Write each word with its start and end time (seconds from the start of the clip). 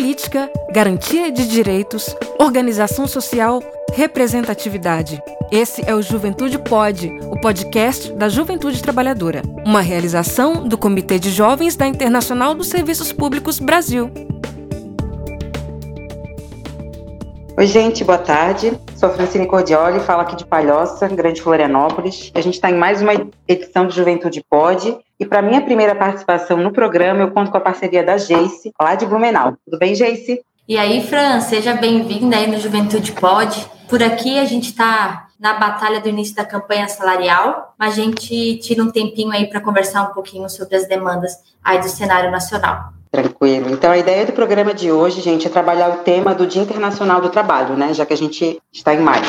política, 0.00 0.50
garantia 0.72 1.30
de 1.30 1.46
direitos, 1.46 2.16
organização 2.38 3.06
social, 3.06 3.62
representatividade. 3.92 5.22
Esse 5.52 5.82
é 5.86 5.94
o 5.94 6.00
Juventude 6.00 6.58
Pode, 6.58 7.08
o 7.30 7.38
podcast 7.38 8.10
da 8.14 8.26
Juventude 8.26 8.80
Trabalhadora, 8.80 9.42
uma 9.62 9.82
realização 9.82 10.66
do 10.66 10.78
Comitê 10.78 11.18
de 11.18 11.30
Jovens 11.30 11.76
da 11.76 11.86
Internacional 11.86 12.54
dos 12.54 12.68
Serviços 12.68 13.12
Públicos 13.12 13.58
Brasil. 13.58 14.10
Oi, 17.56 17.66
gente, 17.66 18.04
boa 18.04 18.16
tarde. 18.16 18.78
Sou 18.96 19.10
Francine 19.10 19.46
Cordioli, 19.46 20.00
falo 20.00 20.22
aqui 20.22 20.36
de 20.36 20.46
Palhoça, 20.46 21.08
Grande 21.08 21.42
Florianópolis. 21.42 22.30
A 22.34 22.40
gente 22.40 22.54
está 22.54 22.70
em 22.70 22.76
mais 22.76 23.02
uma 23.02 23.12
edição 23.46 23.86
do 23.86 23.92
Juventude 23.92 24.42
Pode. 24.48 24.96
E 25.18 25.26
para 25.26 25.42
minha 25.42 25.60
primeira 25.60 25.94
participação 25.94 26.56
no 26.56 26.72
programa, 26.72 27.20
eu 27.20 27.30
conto 27.30 27.50
com 27.50 27.56
a 27.56 27.60
parceria 27.60 28.02
da 28.02 28.16
Geice, 28.16 28.72
lá 28.80 28.94
de 28.94 29.04
Blumenau. 29.04 29.56
Tudo 29.64 29.78
bem, 29.78 29.94
Geice? 29.94 30.40
E 30.66 30.78
aí, 30.78 31.06
Fran, 31.06 31.40
seja 31.40 31.74
bem-vinda 31.74 32.36
aí 32.36 32.46
no 32.46 32.58
Juventude 32.58 33.12
Pode. 33.12 33.68
Por 33.88 34.02
aqui 34.02 34.38
a 34.38 34.44
gente 34.44 34.68
está 34.70 35.26
na 35.38 35.54
batalha 35.54 36.00
do 36.00 36.08
início 36.08 36.36
da 36.36 36.44
campanha 36.44 36.88
salarial, 36.88 37.74
mas 37.78 37.94
a 37.94 37.96
gente 37.96 38.58
tira 38.58 38.82
um 38.82 38.90
tempinho 38.90 39.32
aí 39.32 39.48
para 39.48 39.60
conversar 39.60 40.02
um 40.04 40.14
pouquinho 40.14 40.48
sobre 40.48 40.76
as 40.76 40.86
demandas 40.86 41.32
aí 41.62 41.78
do 41.80 41.88
cenário 41.88 42.30
nacional. 42.30 42.99
Tranquilo. 43.10 43.70
Então, 43.70 43.90
a 43.90 43.98
ideia 43.98 44.24
do 44.24 44.32
programa 44.32 44.72
de 44.72 44.92
hoje, 44.92 45.20
gente, 45.20 45.44
é 45.44 45.50
trabalhar 45.50 45.88
o 45.90 46.04
tema 46.04 46.32
do 46.32 46.46
Dia 46.46 46.62
Internacional 46.62 47.20
do 47.20 47.28
Trabalho, 47.28 47.76
né? 47.76 47.92
Já 47.92 48.06
que 48.06 48.12
a 48.12 48.16
gente 48.16 48.62
está 48.72 48.94
em 48.94 49.00
maio. 49.00 49.24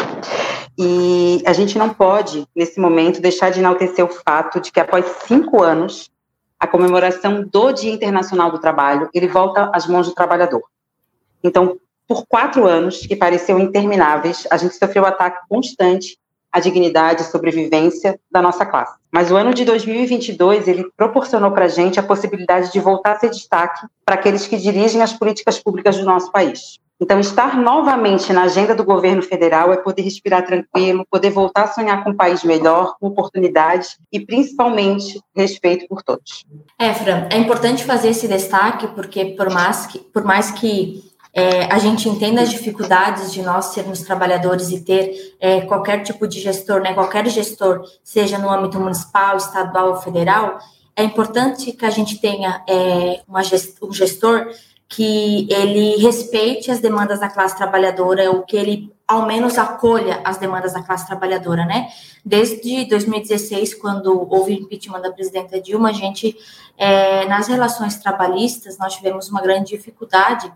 E 0.78 1.42
a 1.46 1.52
gente 1.52 1.80
não 1.80 1.90
pode, 1.90 2.48
nesse 2.56 2.80
momento, 2.80 3.20
deixar 3.20 3.50
de 3.50 3.60
enaltecer 3.60 4.06
o 4.06 4.08
fato 4.08 4.60
de 4.60 4.72
que 4.72 4.80
após 4.80 5.06
cinco 5.26 5.64
anos, 5.64 6.12
a 6.60 6.68
comemoração 6.68 7.44
do 7.44 7.72
Dia 7.72 7.92
Internacional 7.92 8.52
do 8.52 8.60
Trabalho, 8.60 9.10
ele 9.16 9.28
volta 9.28 9.72
às 9.74 9.88
mãos 9.88 10.08
do 10.08 10.14
trabalhador. 10.14 10.62
Então, 11.44 11.76
por 12.08 12.28
quatro 12.28 12.68
anos, 12.68 13.08
que 13.08 13.16
pareciam 13.16 13.60
intermináveis, 13.60 14.46
a 14.52 14.58
gente 14.58 14.76
sofreu 14.76 15.06
ataque 15.06 15.40
constante 15.50 16.20
à 16.52 16.60
dignidade 16.60 17.22
e 17.22 17.26
sobrevivência 17.26 18.20
da 18.30 18.42
nossa 18.42 18.66
classe. 18.66 18.98
Mas 19.12 19.32
o 19.32 19.36
ano 19.36 19.54
de 19.54 19.66
2022 19.66 20.68
ele 20.68 20.90
proporcionou 20.96 21.52
para 21.52 21.66
a 21.66 21.70
gente 21.70 22.00
a 22.00 22.04
possibilidade 22.04 22.72
de 22.72 22.80
voltar 22.80 23.14
a 23.14 23.20
ser 23.20 23.30
destaque 23.30 23.86
para 24.06 24.16
aqueles 24.16 24.48
que 24.48 24.58
dirigem 24.58 25.02
as 25.02 25.14
políticas 25.14 25.60
públicas 25.60 25.98
do 25.98 26.06
nosso 26.06 26.32
país. 26.32 26.80
Então, 27.02 27.20
estar 27.20 27.58
novamente 27.58 28.32
na 28.32 28.44
agenda 28.44 28.76
do 28.76 28.84
governo 28.84 29.24
federal 29.24 29.74
é 29.74 29.78
poder 29.78 30.04
respirar 30.04 30.46
tranquilo, 30.46 31.04
poder 31.10 31.32
voltar 31.32 31.64
a 31.64 31.68
sonhar 31.68 32.04
com 32.04 32.12
um 32.12 32.16
país 32.16 32.44
melhor, 32.44 32.96
com 33.00 33.08
oportunidades 33.08 33.98
e, 34.12 34.20
principalmente, 34.20 35.20
respeito 35.36 35.88
por 35.88 36.04
todos. 36.04 36.46
É, 36.80 36.94
Fran, 36.94 37.28
é 37.32 37.38
importante 37.38 37.84
fazer 37.84 38.10
esse 38.10 38.28
destaque, 38.28 38.86
porque 38.90 39.26
por 39.26 39.50
mais 39.50 39.88
que, 39.88 39.98
por 39.98 40.24
mais 40.24 40.52
que 40.52 41.11
é, 41.34 41.66
a 41.66 41.80
gente 41.80 42.10
entenda 42.10 42.42
as 42.42 42.50
dificuldades 42.50 43.32
de 43.32 43.42
nós 43.42 43.66
sermos 43.68 44.02
trabalhadores 44.02 44.70
e 44.70 44.82
ter 44.82 45.36
é, 45.40 45.62
qualquer 45.62 46.04
tipo 46.04 46.28
de 46.28 46.40
gestor, 46.40 46.82
né, 46.82 46.94
qualquer 46.94 47.28
gestor, 47.28 47.84
seja 48.04 48.38
no 48.38 48.50
âmbito 48.50 48.80
municipal, 48.80 49.38
estadual 49.38 49.90
ou 49.90 49.96
federal, 49.96 50.60
é 50.96 51.04
importante 51.04 51.72
que 51.72 51.86
a 51.86 51.90
gente 51.90 52.20
tenha 52.20 52.64
é, 52.68 53.22
gest 53.44 53.78
um 53.82 53.94
gestor 53.94 54.50
que 54.90 55.48
ele 55.50 55.96
respeite 55.98 56.70
as 56.70 56.80
demandas 56.80 57.22
da 57.22 57.30
classe 57.30 57.56
trabalhadora, 57.56 58.30
ou 58.30 58.44
que 58.44 58.58
ele 58.58 58.94
ao 59.08 59.26
menos 59.26 59.58
acolha 59.58 60.22
as 60.24 60.38
demandas 60.38 60.74
da 60.74 60.82
classe 60.82 61.08
trabalhadora, 61.08 61.66
né? 61.66 61.88
Desde 62.24 62.86
2016, 62.86 63.74
quando 63.76 64.28
houve 64.30 64.54
impeachment 64.54 65.02
da 65.02 65.12
presidenta 65.12 65.62
Dilma, 65.62 65.90
a 65.90 65.94
gente, 65.94 66.38
é, 66.78 67.26
nas 67.26 67.48
relações 67.48 67.98
trabalhistas, 67.98 68.78
nós 68.78 68.94
tivemos 68.94 69.30
uma 69.30 69.42
grande 69.42 69.76
dificuldade 69.76 70.52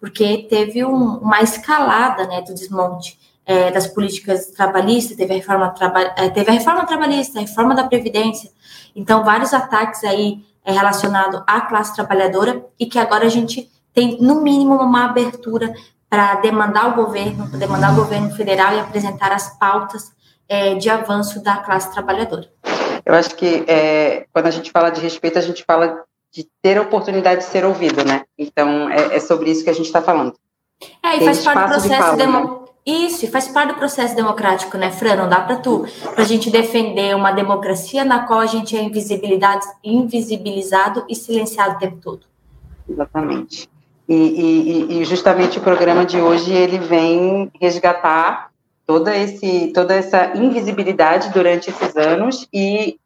porque 0.00 0.46
teve 0.48 0.84
um, 0.84 1.18
uma 1.18 1.40
escalada 1.40 2.26
né, 2.26 2.42
do 2.42 2.54
desmonte 2.54 3.18
é, 3.44 3.70
das 3.70 3.86
políticas 3.86 4.48
trabalhistas, 4.48 5.16
teve 5.16 5.32
a, 5.32 5.36
reforma 5.36 5.70
traba 5.70 6.00
é, 6.16 6.28
teve 6.28 6.50
a 6.50 6.54
reforma 6.54 6.84
trabalhista, 6.84 7.38
a 7.38 7.42
reforma 7.42 7.74
da 7.74 7.84
Previdência, 7.84 8.50
então 8.94 9.24
vários 9.24 9.54
ataques 9.54 10.04
aí 10.04 10.44
é, 10.64 10.72
relacionados 10.72 11.42
à 11.46 11.62
classe 11.62 11.94
trabalhadora 11.94 12.62
e 12.78 12.86
que 12.86 12.98
agora 12.98 13.24
a 13.24 13.30
gente 13.30 13.70
tem, 13.94 14.18
no 14.20 14.42
mínimo, 14.42 14.74
uma 14.74 15.06
abertura 15.06 15.72
para 16.10 16.36
demandar 16.36 16.88
o 16.88 16.94
governo, 17.04 17.46
demandar 17.58 17.92
o 17.92 17.96
governo 17.96 18.30
federal 18.30 18.74
e 18.74 18.80
apresentar 18.80 19.32
as 19.32 19.58
pautas 19.58 20.12
é, 20.48 20.74
de 20.74 20.88
avanço 20.88 21.42
da 21.42 21.56
classe 21.56 21.92
trabalhadora. 21.92 22.48
Eu 23.04 23.14
acho 23.14 23.34
que 23.34 23.64
é, 23.66 24.26
quando 24.32 24.46
a 24.46 24.50
gente 24.50 24.70
fala 24.70 24.90
de 24.90 25.00
respeito, 25.00 25.38
a 25.38 25.42
gente 25.42 25.64
fala 25.64 26.04
de 26.32 26.46
ter 26.62 26.78
a 26.78 26.82
oportunidade 26.82 27.40
de 27.40 27.46
ser 27.46 27.64
ouvido, 27.64 28.04
né? 28.04 28.22
Então, 28.36 28.90
é, 28.90 29.16
é 29.16 29.20
sobre 29.20 29.50
isso 29.50 29.64
que 29.64 29.70
a 29.70 29.74
gente 29.74 29.86
está 29.86 30.02
falando. 30.02 30.34
É, 31.02 31.16
e 31.16 31.24
faz 31.24 31.42
parte 31.42 31.60
do 31.60 31.68
processo 31.68 32.10
de 32.12 32.16
demo... 32.16 32.40
né? 32.40 32.58
Isso, 32.86 33.26
faz 33.30 33.48
parte 33.48 33.74
do 33.74 33.78
processo 33.78 34.16
democrático, 34.16 34.78
né, 34.78 34.90
Fran? 34.90 35.16
Não 35.16 35.28
dá 35.28 35.42
para 35.42 35.56
tu, 35.56 35.86
para 36.14 36.22
a 36.22 36.26
gente 36.26 36.48
defender 36.48 37.14
uma 37.14 37.32
democracia 37.32 38.02
na 38.02 38.20
qual 38.20 38.40
a 38.40 38.46
gente 38.46 38.74
é 38.74 38.82
invisibilizado 38.82 41.04
e 41.06 41.14
silenciado 41.14 41.76
o 41.76 41.78
tempo 41.78 41.98
todo. 42.00 42.20
Exatamente. 42.88 43.68
E, 44.08 44.14
e, 44.14 45.00
e, 45.00 45.04
justamente 45.04 45.58
o 45.58 45.60
programa 45.60 46.06
de 46.06 46.18
hoje 46.18 46.50
ele 46.50 46.78
vem 46.78 47.52
resgatar 47.60 48.50
toda 48.86 49.14
esse 49.14 49.70
toda 49.74 49.94
essa 49.94 50.32
invisibilidade 50.34 51.28
durante 51.28 51.68
esses 51.68 51.94
anos 51.94 52.48
e 52.50 52.98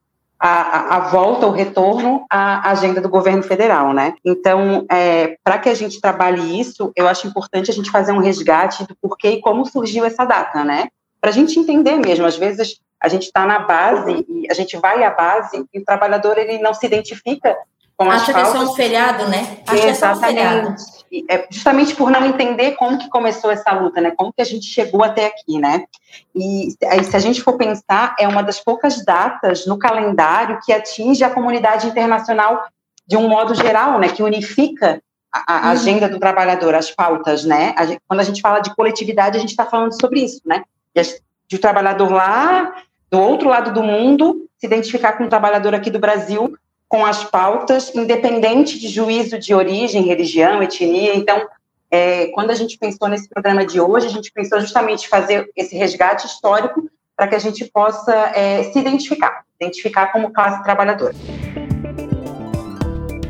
a, 0.44 0.97
a, 0.97 1.00
volta, 1.08 1.47
o 1.47 1.53
retorno 1.53 2.26
à 2.28 2.69
agenda 2.69 3.00
do 3.00 3.08
governo 3.08 3.44
federal, 3.44 3.92
né? 3.92 4.14
Então, 4.25 4.84
é, 4.91 5.36
para 5.44 5.56
que 5.56 5.69
a 5.69 5.75
gente 5.75 6.00
trabalhe 6.00 6.58
isso, 6.60 6.91
eu 6.97 7.06
acho 7.06 7.28
importante 7.28 7.70
a 7.70 7.75
gente 7.75 7.92
fazer 7.92 8.10
um 8.10 8.19
resgate 8.19 8.84
do 8.84 8.97
porquê 9.00 9.30
e 9.30 9.41
como 9.41 9.64
surgiu 9.64 10.04
essa 10.04 10.25
data, 10.25 10.64
né? 10.64 10.88
Para 11.20 11.30
a 11.30 11.32
gente 11.32 11.60
entender 11.60 11.94
mesmo, 11.94 12.26
às 12.26 12.36
vezes 12.36 12.80
a 13.00 13.06
gente 13.06 13.26
está 13.26 13.47
na 13.47 13.60
base 13.60 14.26
e 14.28 14.50
a 14.50 14.54
gente 14.54 14.76
vai 14.78 15.04
à 15.04 15.10
base 15.10 15.64
e 15.72 15.78
o 15.78 15.84
trabalhador 15.84 16.36
ele 16.36 16.59
não 16.59 16.74
se 16.74 16.86
identifica 16.86 17.56
com 17.97 18.10
as 18.10 18.22
Acha 18.22 18.32
que 18.32 18.41
é 18.41 18.44
só 18.44 18.58
um 18.62 18.75
feriado, 18.75 19.28
né? 19.28 19.58
Acha 19.66 19.88
Exatamente. 19.88 19.88
que 19.88 19.88
é 19.88 19.94
só 19.94 20.12
um 20.12 20.20
feriado. 20.20 20.75
É 21.28 21.47
justamente 21.50 21.94
por 21.94 22.10
não 22.10 22.25
entender 22.25 22.72
como 22.72 22.98
que 22.98 23.08
começou 23.10 23.50
essa 23.50 23.70
luta, 23.72 24.00
né? 24.00 24.12
Como 24.16 24.32
que 24.32 24.41
a 24.41 24.44
gente 24.44 24.66
chegou 24.66 25.04
até 25.04 25.26
aqui, 25.26 25.58
né? 25.58 25.84
E 26.34 26.75
aí, 26.86 27.04
se 27.04 27.14
a 27.14 27.19
gente 27.19 27.42
for 27.42 27.56
pensar, 27.58 28.16
é 28.19 28.26
uma 28.26 28.42
das 28.42 28.58
poucas 28.58 29.04
datas 29.04 29.66
no 29.66 29.78
calendário 29.78 30.58
que 30.64 30.72
atinge 30.72 31.22
a 31.22 31.30
comunidade 31.30 31.86
internacional 31.86 32.64
de 33.06 33.16
um 33.16 33.28
modo 33.28 33.54
geral, 33.54 33.98
né? 33.98 34.09
Que 34.09 34.22
unifica 34.22 35.03
a, 35.30 35.59
a 35.59 35.60
uhum. 35.60 35.70
agenda 35.72 36.09
do 36.09 36.19
trabalhador, 36.19 36.74
as 36.74 36.91
pautas, 36.91 37.44
né? 37.44 37.74
A 37.76 37.84
gente, 37.84 38.00
quando 38.09 38.20
a 38.20 38.24
gente 38.24 38.41
fala 38.41 38.60
de 38.60 38.74
coletividade, 38.74 39.36
a 39.36 39.41
gente 39.41 39.50
está 39.50 39.66
falando 39.66 39.98
sobre 40.00 40.20
isso, 40.20 40.41
né? 40.47 40.64
De 40.94 41.56
o 41.56 41.60
trabalhador 41.60 42.10
lá 42.10 42.72
do 43.10 43.20
outro 43.20 43.50
lado 43.50 43.74
do 43.74 43.82
mundo 43.82 44.48
se 44.56 44.66
identificar 44.66 45.12
com 45.12 45.24
o 45.24 45.28
trabalhador 45.28 45.74
aqui 45.74 45.91
do 45.91 45.98
Brasil 45.98 46.56
com 46.92 47.06
as 47.06 47.25
pautas, 47.25 47.91
independente 47.94 48.78
de 48.78 48.86
juízo 48.86 49.38
de 49.38 49.54
origem, 49.54 50.03
religião, 50.03 50.62
etnia. 50.62 51.16
Então, 51.16 51.48
é, 51.91 52.26
quando 52.32 52.50
a 52.50 52.54
gente 52.54 52.76
pensou 52.76 53.08
nesse 53.08 53.30
programa 53.30 53.64
de 53.64 53.80
hoje, 53.80 54.08
a 54.08 54.10
gente 54.10 54.30
pensou 54.30 54.60
justamente 54.60 55.08
fazer 55.08 55.50
esse 55.56 55.75
resgate 55.75 56.26
histórico 56.26 56.86
para 57.16 57.28
que 57.28 57.34
a 57.34 57.38
gente 57.38 57.64
possa 57.64 58.14
é, 58.34 58.64
se 58.64 58.78
identificar, 58.78 59.42
identificar 59.58 60.12
como 60.12 60.34
classe 60.34 60.62
trabalhadora. 60.62 61.14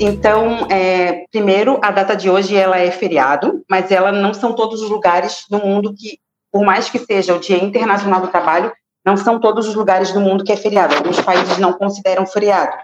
Então, 0.00 0.66
é, 0.68 1.24
primeiro, 1.30 1.78
a 1.84 1.92
data 1.92 2.16
de 2.16 2.28
hoje 2.28 2.56
ela 2.56 2.80
é 2.80 2.90
feriado, 2.90 3.62
mas 3.70 3.92
ela 3.92 4.10
não 4.10 4.34
são 4.34 4.56
todos 4.56 4.82
os 4.82 4.90
lugares 4.90 5.44
do 5.48 5.64
mundo 5.64 5.94
que, 5.94 6.18
por 6.50 6.64
mais 6.64 6.90
que 6.90 6.98
seja 6.98 7.32
o 7.32 7.38
Dia 7.38 7.62
Internacional 7.62 8.22
do 8.22 8.26
Trabalho, 8.26 8.72
não 9.06 9.16
são 9.16 9.38
todos 9.38 9.68
os 9.68 9.76
lugares 9.76 10.10
do 10.10 10.20
mundo 10.20 10.42
que 10.42 10.50
é 10.50 10.56
feriado. 10.56 10.96
Alguns 10.96 11.20
países 11.20 11.58
não 11.58 11.72
consideram 11.72 12.26
feriado. 12.26 12.76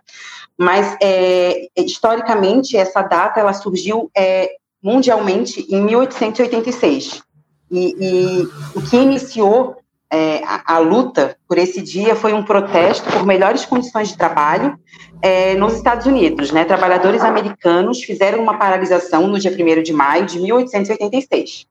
Mas, 0.58 0.96
é, 1.00 1.68
historicamente, 1.76 2.76
essa 2.76 3.02
data 3.02 3.38
ela 3.38 3.52
surgiu 3.52 4.10
é, 4.16 4.50
mundialmente 4.82 5.64
em 5.68 5.82
1886. 5.82 7.22
E, 7.70 7.94
e 7.98 8.48
o 8.74 8.82
que 8.82 8.96
iniciou 8.96 9.76
é, 10.10 10.42
a, 10.44 10.76
a, 10.76 10.78
luta 10.78 11.36
por 11.46 11.58
esse 11.58 11.82
dia 11.82 12.16
foi 12.16 12.32
um 12.32 12.42
protesto 12.42 13.10
por 13.10 13.26
melhores 13.26 13.66
condições 13.66 14.08
de 14.08 14.16
trabalho 14.16 14.78
é, 15.20 15.54
nos 15.54 15.74
Estados 15.74 16.06
Unidos. 16.06 16.50
Né? 16.50 16.64
Trabalhadores 16.64 17.22
americanos 17.22 18.02
fizeram 18.02 18.42
uma 18.42 18.58
paralisação 18.58 19.26
no 19.26 19.38
dia 19.38 19.52
1 19.52 19.82
de 19.82 19.92
maio 19.92 20.24
de 20.24 20.40
1886. 20.40 21.66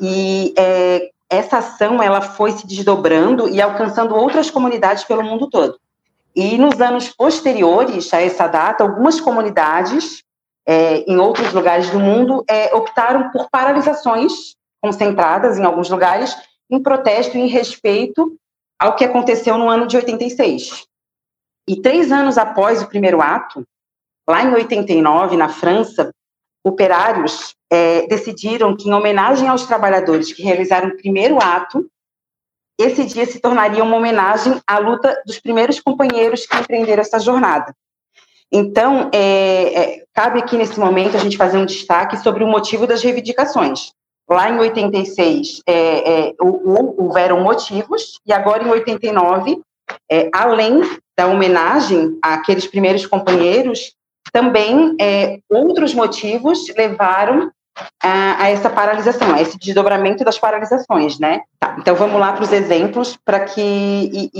E 0.00 0.54
é, 0.58 1.10
essa 1.28 1.58
ação 1.58 2.02
ela 2.02 2.20
foi 2.20 2.52
se 2.52 2.66
desdobrando 2.66 3.48
e 3.48 3.62
alcançando 3.62 4.14
outras 4.14 4.50
comunidades 4.50 5.04
pelo 5.04 5.22
mundo 5.22 5.48
todo. 5.48 5.78
E 6.34 6.56
nos 6.56 6.80
anos 6.80 7.08
posteriores 7.08 8.12
a 8.14 8.22
essa 8.22 8.46
data, 8.46 8.84
algumas 8.84 9.20
comunidades 9.20 10.22
é, 10.66 10.98
em 11.10 11.16
outros 11.16 11.52
lugares 11.52 11.90
do 11.90 11.98
mundo 11.98 12.44
é, 12.48 12.74
optaram 12.74 13.30
por 13.30 13.48
paralisações 13.50 14.54
concentradas 14.80 15.58
em 15.58 15.64
alguns 15.64 15.90
lugares 15.90 16.36
em 16.70 16.80
protesto 16.82 17.36
e 17.36 17.40
em 17.40 17.48
respeito 17.48 18.36
ao 18.78 18.94
que 18.94 19.04
aconteceu 19.04 19.58
no 19.58 19.68
ano 19.68 19.86
de 19.86 19.96
86. 19.96 20.86
E 21.68 21.80
três 21.80 22.10
anos 22.10 22.38
após 22.38 22.82
o 22.82 22.86
primeiro 22.86 23.20
ato, 23.20 23.64
lá 24.28 24.42
em 24.42 24.52
89, 24.52 25.36
na 25.36 25.48
França, 25.48 26.10
operários 26.64 27.54
é, 27.70 28.06
decidiram 28.06 28.76
que, 28.76 28.88
em 28.88 28.92
homenagem 28.92 29.48
aos 29.48 29.66
trabalhadores 29.66 30.32
que 30.32 30.42
realizaram 30.42 30.88
o 30.88 30.96
primeiro 30.96 31.38
ato, 31.38 31.90
esse 32.82 33.04
dia 33.04 33.26
se 33.26 33.40
tornaria 33.40 33.84
uma 33.84 33.96
homenagem 33.96 34.60
à 34.66 34.78
luta 34.78 35.20
dos 35.26 35.38
primeiros 35.38 35.80
companheiros 35.80 36.46
que 36.46 36.56
empreenderam 36.56 37.02
essa 37.02 37.18
jornada. 37.18 37.74
Então, 38.52 39.10
é, 39.12 39.98
é, 39.98 40.04
cabe 40.12 40.40
aqui 40.40 40.56
nesse 40.56 40.78
momento 40.78 41.16
a 41.16 41.20
gente 41.20 41.36
fazer 41.36 41.58
um 41.58 41.66
destaque 41.66 42.16
sobre 42.16 42.42
o 42.42 42.48
motivo 42.48 42.86
das 42.86 43.02
reivindicações. 43.02 43.92
Lá 44.28 44.48
em 44.50 44.58
86, 44.58 45.62
é, 45.66 46.28
é, 46.28 46.34
houveram 46.38 47.40
motivos, 47.40 48.18
e 48.26 48.32
agora 48.32 48.62
em 48.62 48.70
89, 48.70 49.60
é, 50.10 50.28
além 50.32 50.82
da 51.16 51.26
homenagem 51.26 52.18
àqueles 52.22 52.66
primeiros 52.66 53.06
companheiros, 53.06 53.92
também 54.32 54.94
é, 55.00 55.38
outros 55.50 55.94
motivos 55.94 56.66
levaram 56.76 57.50
a, 58.02 58.44
a, 58.44 58.50
essa 58.50 58.68
paralisação, 58.68 59.34
a 59.34 59.40
esse 59.40 59.58
desdobramento 59.58 60.24
das 60.24 60.38
paralisações, 60.38 61.18
né? 61.18 61.40
Tá, 61.58 61.76
então 61.78 61.94
vamos 61.94 62.20
lá 62.20 62.32
para 62.32 62.44
os 62.44 62.52
exemplos 62.52 63.18
para 63.24 63.40
que, 63.40 64.30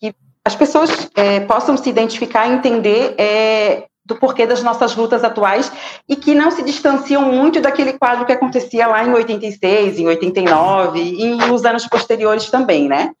que 0.00 0.14
as 0.44 0.56
pessoas 0.56 1.10
é, 1.14 1.40
possam 1.40 1.76
se 1.76 1.88
identificar 1.88 2.46
e 2.48 2.52
entender 2.52 3.14
é, 3.18 3.84
do 4.04 4.16
porquê 4.16 4.46
das 4.46 4.62
nossas 4.62 4.96
lutas 4.96 5.22
atuais 5.22 5.70
e 6.08 6.16
que 6.16 6.34
não 6.34 6.50
se 6.50 6.62
distanciam 6.62 7.22
muito 7.22 7.60
daquele 7.60 7.92
quadro 7.92 8.26
que 8.26 8.32
acontecia 8.32 8.86
lá 8.86 9.04
em 9.04 9.12
86, 9.12 9.98
em 9.98 10.06
89 10.06 11.00
e 11.00 11.34
nos 11.36 11.64
anos 11.64 11.86
posteriores 11.86 12.50
também, 12.50 12.88
né? 12.88 13.12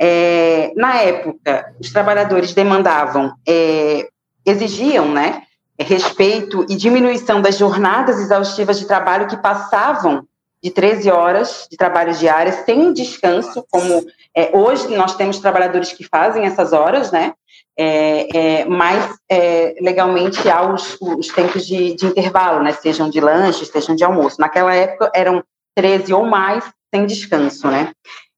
É, 0.00 0.72
na 0.74 1.00
época, 1.00 1.74
os 1.78 1.92
trabalhadores 1.92 2.54
demandavam, 2.54 3.34
é, 3.46 4.08
exigiam, 4.44 5.08
né, 5.08 5.42
respeito 5.80 6.64
e 6.68 6.76
diminuição 6.76 7.40
das 7.40 7.56
jornadas 7.56 8.18
exaustivas 8.20 8.78
de 8.78 8.86
trabalho 8.86 9.26
que 9.26 9.36
passavam 9.36 10.26
de 10.62 10.70
13 10.70 11.10
horas 11.10 11.66
de 11.70 11.76
trabalho 11.76 12.14
diário 12.14 12.52
sem 12.64 12.92
descanso, 12.92 13.64
como 13.68 14.06
é, 14.34 14.56
hoje 14.56 14.88
nós 14.96 15.16
temos 15.16 15.40
trabalhadores 15.40 15.92
que 15.92 16.04
fazem 16.04 16.44
essas 16.44 16.72
horas, 16.72 17.10
né? 17.10 17.34
É, 17.76 18.36
é, 18.36 18.64
mas 18.66 19.16
é, 19.28 19.74
legalmente 19.80 20.48
há 20.48 20.62
os, 20.62 20.96
os 21.00 21.28
tempos 21.28 21.66
de, 21.66 21.94
de, 21.94 22.06
intervalo, 22.06 22.62
né? 22.62 22.72
Sejam 22.72 23.10
de 23.10 23.20
lanche, 23.20 23.66
sejam 23.66 23.96
de 23.96 24.04
almoço. 24.04 24.40
Naquela 24.40 24.74
época 24.74 25.10
eram 25.14 25.42
13 25.74 26.12
ou 26.12 26.24
mais 26.26 26.64
sem 26.94 27.06
descanso, 27.06 27.66
né? 27.68 27.92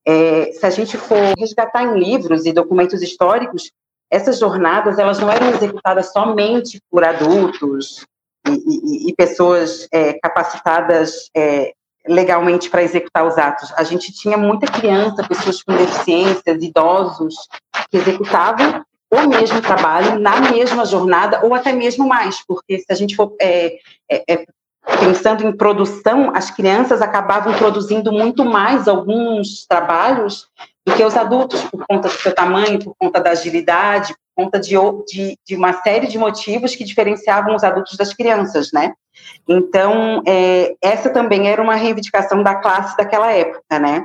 É, 0.07 0.53
se 0.53 0.65
a 0.65 0.71
gente 0.71 0.97
for 0.97 1.35
resgatar 1.39 1.83
em 1.83 1.99
livros 1.99 2.47
e 2.47 2.53
documentos 2.53 3.03
históricos, 3.03 3.71
essas 4.15 4.39
jornadas 4.39 4.99
elas 4.99 5.19
não 5.19 5.31
eram 5.31 5.51
executadas 5.51 6.13
somente 6.13 6.81
por 6.89 7.03
adultos 7.03 8.07
e, 8.47 8.53
e, 8.53 9.11
e 9.11 9.15
pessoas 9.15 9.89
é, 9.93 10.13
capacitadas 10.21 11.29
é, 11.37 11.73
legalmente 12.07 12.71
para 12.71 12.83
executar 12.83 13.27
os 13.27 13.37
atos. 13.37 13.73
A 13.77 13.83
gente 13.83 14.13
tinha 14.13 14.37
muita 14.37 14.71
criança, 14.71 15.27
pessoas 15.27 15.63
com 15.63 15.75
deficiências, 15.75 16.63
idosos, 16.63 17.35
que 17.91 17.97
executavam 17.97 18.85
o 19.11 19.29
mesmo 19.29 19.61
trabalho 19.61 20.19
na 20.21 20.41
mesma 20.41 20.85
jornada 20.85 21.45
ou 21.45 21.55
até 21.55 21.73
mesmo 21.73 22.07
mais, 22.07 22.45
porque 22.47 22.79
se 22.79 22.87
a 22.91 22.95
gente 22.95 23.17
for 23.17 23.35
é, 23.41 23.79
é, 24.11 24.33
é 24.33 24.47
pensando 25.01 25.47
em 25.47 25.57
produção, 25.57 26.31
as 26.35 26.51
crianças 26.51 27.01
acabavam 27.01 27.55
produzindo 27.55 28.13
muito 28.13 28.45
mais 28.45 28.87
alguns 28.87 29.67
trabalhos 29.67 30.49
do 30.87 30.95
que 30.95 31.03
os 31.03 31.17
adultos, 31.17 31.63
por 31.65 31.85
conta 31.89 32.09
do 32.09 32.15
seu 32.15 32.35
tamanho, 32.35 32.79
por 32.79 32.95
conta 32.99 33.21
da 33.21 33.31
agilidade, 33.31 34.15
por 34.15 34.45
conta 34.45 34.61
de, 34.61 34.75
de, 35.07 35.39
de 35.45 35.57
uma 35.57 35.73
série 35.83 36.07
de 36.07 36.19
motivos 36.19 36.75
que 36.75 36.85
diferenciavam 36.85 37.55
os 37.55 37.65
adultos 37.65 37.97
das 37.97 38.13
crianças, 38.13 38.71
né? 38.73 38.93
Então, 39.49 40.23
é, 40.27 40.75
essa 40.83 41.09
também 41.09 41.49
era 41.49 41.63
uma 41.63 41.75
reivindicação 41.75 42.43
da 42.43 42.57
classe 42.57 42.97
daquela 42.97 43.33
época, 43.33 43.79
né? 43.79 44.05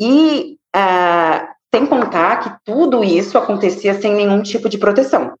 E, 0.00 0.58
ah, 0.74 1.54
sem 1.72 1.86
contar 1.86 2.40
que 2.40 2.64
tudo 2.64 3.04
isso 3.04 3.38
acontecia 3.38 3.94
sem 4.00 4.14
nenhum 4.14 4.42
tipo 4.42 4.68
de 4.68 4.78
proteção. 4.78 5.34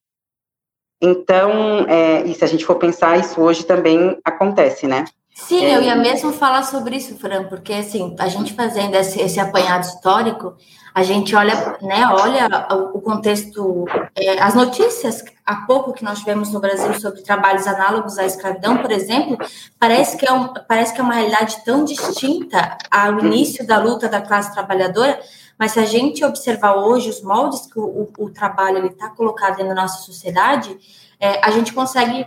Então, 1.00 1.84
é, 1.88 2.22
e 2.22 2.34
se 2.34 2.44
a 2.44 2.46
gente 2.46 2.64
for 2.64 2.76
pensar, 2.76 3.18
isso 3.18 3.40
hoje 3.40 3.64
também 3.64 4.16
acontece, 4.24 4.86
né? 4.86 5.04
Sim, 5.34 5.64
é... 5.64 5.76
eu 5.76 5.82
ia 5.82 5.96
mesmo 5.96 6.32
falar 6.32 6.62
sobre 6.62 6.96
isso, 6.96 7.16
Fran, 7.18 7.44
porque 7.44 7.72
assim, 7.72 8.14
a 8.18 8.28
gente 8.28 8.52
fazendo 8.52 8.94
esse, 8.94 9.20
esse 9.20 9.40
apanhado 9.40 9.84
histórico, 9.84 10.56
a 10.94 11.02
gente 11.02 11.34
olha, 11.34 11.78
né, 11.80 12.06
olha 12.06 12.68
o 12.94 13.00
contexto, 13.00 13.86
é, 14.14 14.38
as 14.38 14.54
notícias 14.54 15.24
há 15.44 15.56
pouco 15.66 15.94
que 15.94 16.04
nós 16.04 16.18
tivemos 16.18 16.52
no 16.52 16.60
Brasil 16.60 16.92
sobre 17.00 17.22
trabalhos 17.22 17.66
análogos 17.66 18.18
à 18.18 18.26
escravidão, 18.26 18.76
por 18.76 18.92
exemplo, 18.92 19.38
parece 19.78 20.18
que 20.18 20.26
é, 20.26 20.32
um, 20.32 20.52
parece 20.68 20.92
que 20.92 21.00
é 21.00 21.02
uma 21.02 21.14
realidade 21.14 21.64
tão 21.64 21.82
distinta 21.82 22.76
ao 22.90 23.18
início 23.20 23.66
da 23.66 23.78
luta 23.78 24.06
da 24.06 24.20
classe 24.20 24.52
trabalhadora, 24.52 25.18
mas 25.58 25.72
se 25.72 25.80
a 25.80 25.86
gente 25.86 26.22
observar 26.24 26.74
hoje 26.74 27.08
os 27.08 27.22
moldes 27.22 27.66
que 27.66 27.78
o, 27.78 27.84
o, 27.84 28.24
o 28.26 28.30
trabalho 28.30 28.86
está 28.86 29.08
colocado 29.08 29.64
na 29.64 29.74
nossa 29.74 30.02
sociedade, 30.02 30.76
é, 31.18 31.40
a 31.42 31.50
gente 31.50 31.72
consegue 31.72 32.26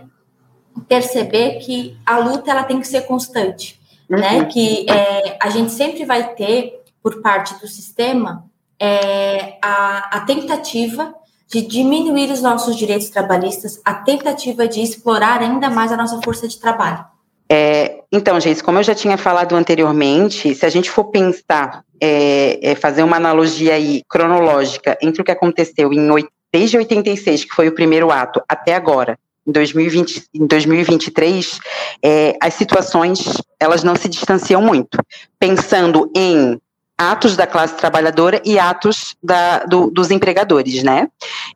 perceber 0.80 1.58
que 1.58 1.96
a 2.04 2.18
luta 2.18 2.50
ela 2.50 2.64
tem 2.64 2.80
que 2.80 2.88
ser 2.88 3.02
constante, 3.02 3.80
né? 4.08 4.16
uhum. 4.16 4.38
né? 4.40 4.44
Que 4.46 4.86
é, 4.90 5.38
a 5.40 5.50
gente 5.50 5.72
sempre 5.72 6.04
vai 6.04 6.34
ter 6.34 6.82
por 7.02 7.20
parte 7.22 7.54
do 7.60 7.66
sistema 7.66 8.44
é, 8.80 9.58
a, 9.62 10.18
a 10.18 10.20
tentativa 10.20 11.14
de 11.48 11.62
diminuir 11.62 12.30
os 12.30 12.42
nossos 12.42 12.76
direitos 12.76 13.08
trabalhistas, 13.08 13.80
a 13.84 13.94
tentativa 13.94 14.66
de 14.66 14.80
explorar 14.80 15.40
ainda 15.40 15.70
mais 15.70 15.92
a 15.92 15.96
nossa 15.96 16.20
força 16.22 16.48
de 16.48 16.58
trabalho. 16.58 17.04
É, 17.48 18.00
então, 18.10 18.38
gente, 18.40 18.62
como 18.62 18.78
eu 18.78 18.82
já 18.82 18.94
tinha 18.94 19.16
falado 19.16 19.54
anteriormente, 19.54 20.54
se 20.54 20.66
a 20.66 20.68
gente 20.68 20.90
for 20.90 21.04
pensar, 21.04 21.84
é, 22.00 22.70
é, 22.70 22.74
fazer 22.74 23.02
uma 23.02 23.16
analogia 23.16 23.74
aí 23.74 24.02
cronológica 24.08 24.98
entre 25.00 25.22
o 25.22 25.24
que 25.24 25.30
aconteceu 25.30 25.92
em, 25.92 26.26
desde 26.52 26.76
86, 26.76 27.44
que 27.44 27.54
foi 27.54 27.68
o 27.68 27.74
primeiro 27.74 28.10
ato, 28.10 28.42
até 28.48 28.74
agora, 28.74 29.16
em, 29.46 29.52
2020, 29.52 30.24
em 30.34 30.46
2023, 30.46 31.58
é, 32.02 32.36
as 32.40 32.54
situações 32.54 33.24
elas 33.60 33.82
não 33.82 33.94
se 33.94 34.08
distanciam 34.08 34.60
muito, 34.60 34.98
pensando 35.38 36.10
em 36.14 36.60
atos 36.98 37.36
da 37.36 37.46
classe 37.46 37.76
trabalhadora 37.76 38.40
e 38.44 38.58
atos 38.58 39.14
da, 39.22 39.60
do, 39.64 39.90
dos 39.90 40.10
empregadores, 40.10 40.82
né? 40.82 41.08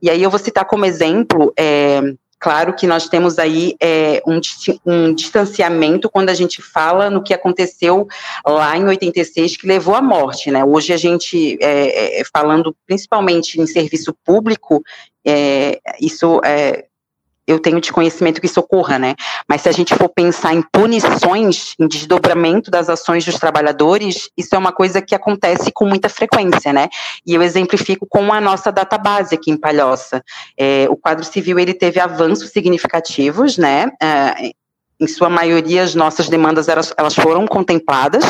E 0.03 0.11
aí 0.11 0.23
eu 0.23 0.31
vou 0.31 0.39
citar 0.39 0.67
como 0.67 0.85
exemplo, 0.85 1.53
é, 1.59 2.01
claro 2.39 2.75
que 2.75 2.87
nós 2.87 3.09
temos 3.09 3.39
aí 3.39 3.75
é, 3.81 4.23
um, 4.27 4.41
um, 4.85 5.15
distanciamento 5.15 6.11
quando 6.11 6.29
a 6.29 6.35
gente 6.35 6.61
fala 6.61 7.09
no 7.09 7.23
que 7.23 7.33
aconteceu 7.33 8.07
lá 8.47 8.77
em 8.77 8.85
86, 8.85 9.57
que 9.57 9.67
levou 9.67 9.95
à 9.95 10.03
morte, 10.03 10.51
né? 10.51 10.63
Hoje 10.63 10.93
a 10.93 10.99
gente, 10.99 11.57
é, 11.61 12.21
é 12.21 12.25
falando 12.31 12.77
principalmente 12.87 13.59
em 13.59 13.67
serviço 13.67 14.15
público, 14.25 14.83
é, 15.25 15.81
isso 16.01 16.41
é, 16.45 16.85
eu 17.51 17.59
tenho 17.59 17.81
de 17.81 17.93
conhecimento 17.93 18.41
que 18.41 18.47
isso 18.47 18.61
ocorra, 18.61 18.99
né? 18.99 19.15
Mas 19.49 19.63
se 19.63 19.69
a 19.69 19.73
gente 19.73 19.95
for 19.95 20.09
pensar 20.09 20.55
em 20.55 20.63
punições, 20.63 21.75
em 21.79 21.89
desdobramento 21.89 22.71
das 22.71 22.89
ações 22.89 23.25
dos 23.25 23.37
trabalhadores, 23.39 24.31
isso 24.37 24.55
é 24.55 24.59
uma 24.59 24.73
coisa 24.73 25.03
que 25.03 25.15
acontece 25.15 25.71
com 25.73 25.85
muita 25.85 26.09
frequência, 26.09 26.73
né? 26.73 26.89
E 27.27 27.35
eu 27.35 27.43
exemplifico 27.43 28.07
com 28.09 28.33
a 28.33 28.41
nossa 28.41 28.71
database 28.71 29.35
aqui 29.35 29.51
em 29.51 29.57
Palhoça. 29.57 30.23
É, 30.57 30.87
o 30.89 30.97
quadro 30.97 31.25
civil, 31.25 31.59
ele 31.59 31.75
teve 31.75 32.01
avanços 32.01 32.51
significativos, 32.51 33.59
né? 33.59 33.91
É, 34.03 34.53
em 35.01 35.07
sua 35.07 35.31
maioria, 35.31 35.83
as 35.83 35.95
nossas 35.95 36.29
demandas 36.29 36.69
elas, 36.69 36.93
elas 36.97 37.15
foram 37.15 37.47
contempladas, 37.47 38.23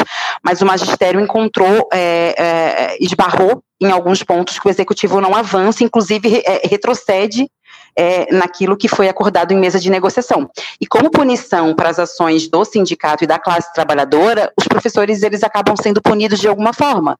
mas 0.42 0.62
o 0.62 0.66
magistério 0.66 1.20
encontrou, 1.20 1.88
é, 1.92 2.34
é, 2.38 2.96
esbarrou 3.00 3.62
em 3.80 3.90
alguns 3.90 4.22
pontos 4.22 4.58
que 4.58 4.68
o 4.68 4.70
executivo 4.70 5.20
não 5.20 5.34
avança, 5.34 5.82
inclusive 5.82 6.42
é, 6.46 6.68
retrocede 6.68 7.50
é, 7.96 8.32
naquilo 8.34 8.76
que 8.76 8.88
foi 8.88 9.08
acordado 9.08 9.52
em 9.52 9.58
mesa 9.58 9.78
de 9.78 9.90
negociação. 9.90 10.50
E 10.80 10.86
como 10.86 11.10
punição 11.10 11.74
para 11.74 11.88
as 11.88 11.98
ações 11.98 12.48
do 12.48 12.64
sindicato 12.64 13.24
e 13.24 13.26
da 13.26 13.38
classe 13.38 13.72
trabalhadora, 13.72 14.52
os 14.56 14.66
professores 14.66 15.22
eles 15.22 15.42
acabam 15.42 15.74
sendo 15.80 16.00
punidos 16.00 16.40
de 16.40 16.48
alguma 16.48 16.72
forma, 16.72 17.18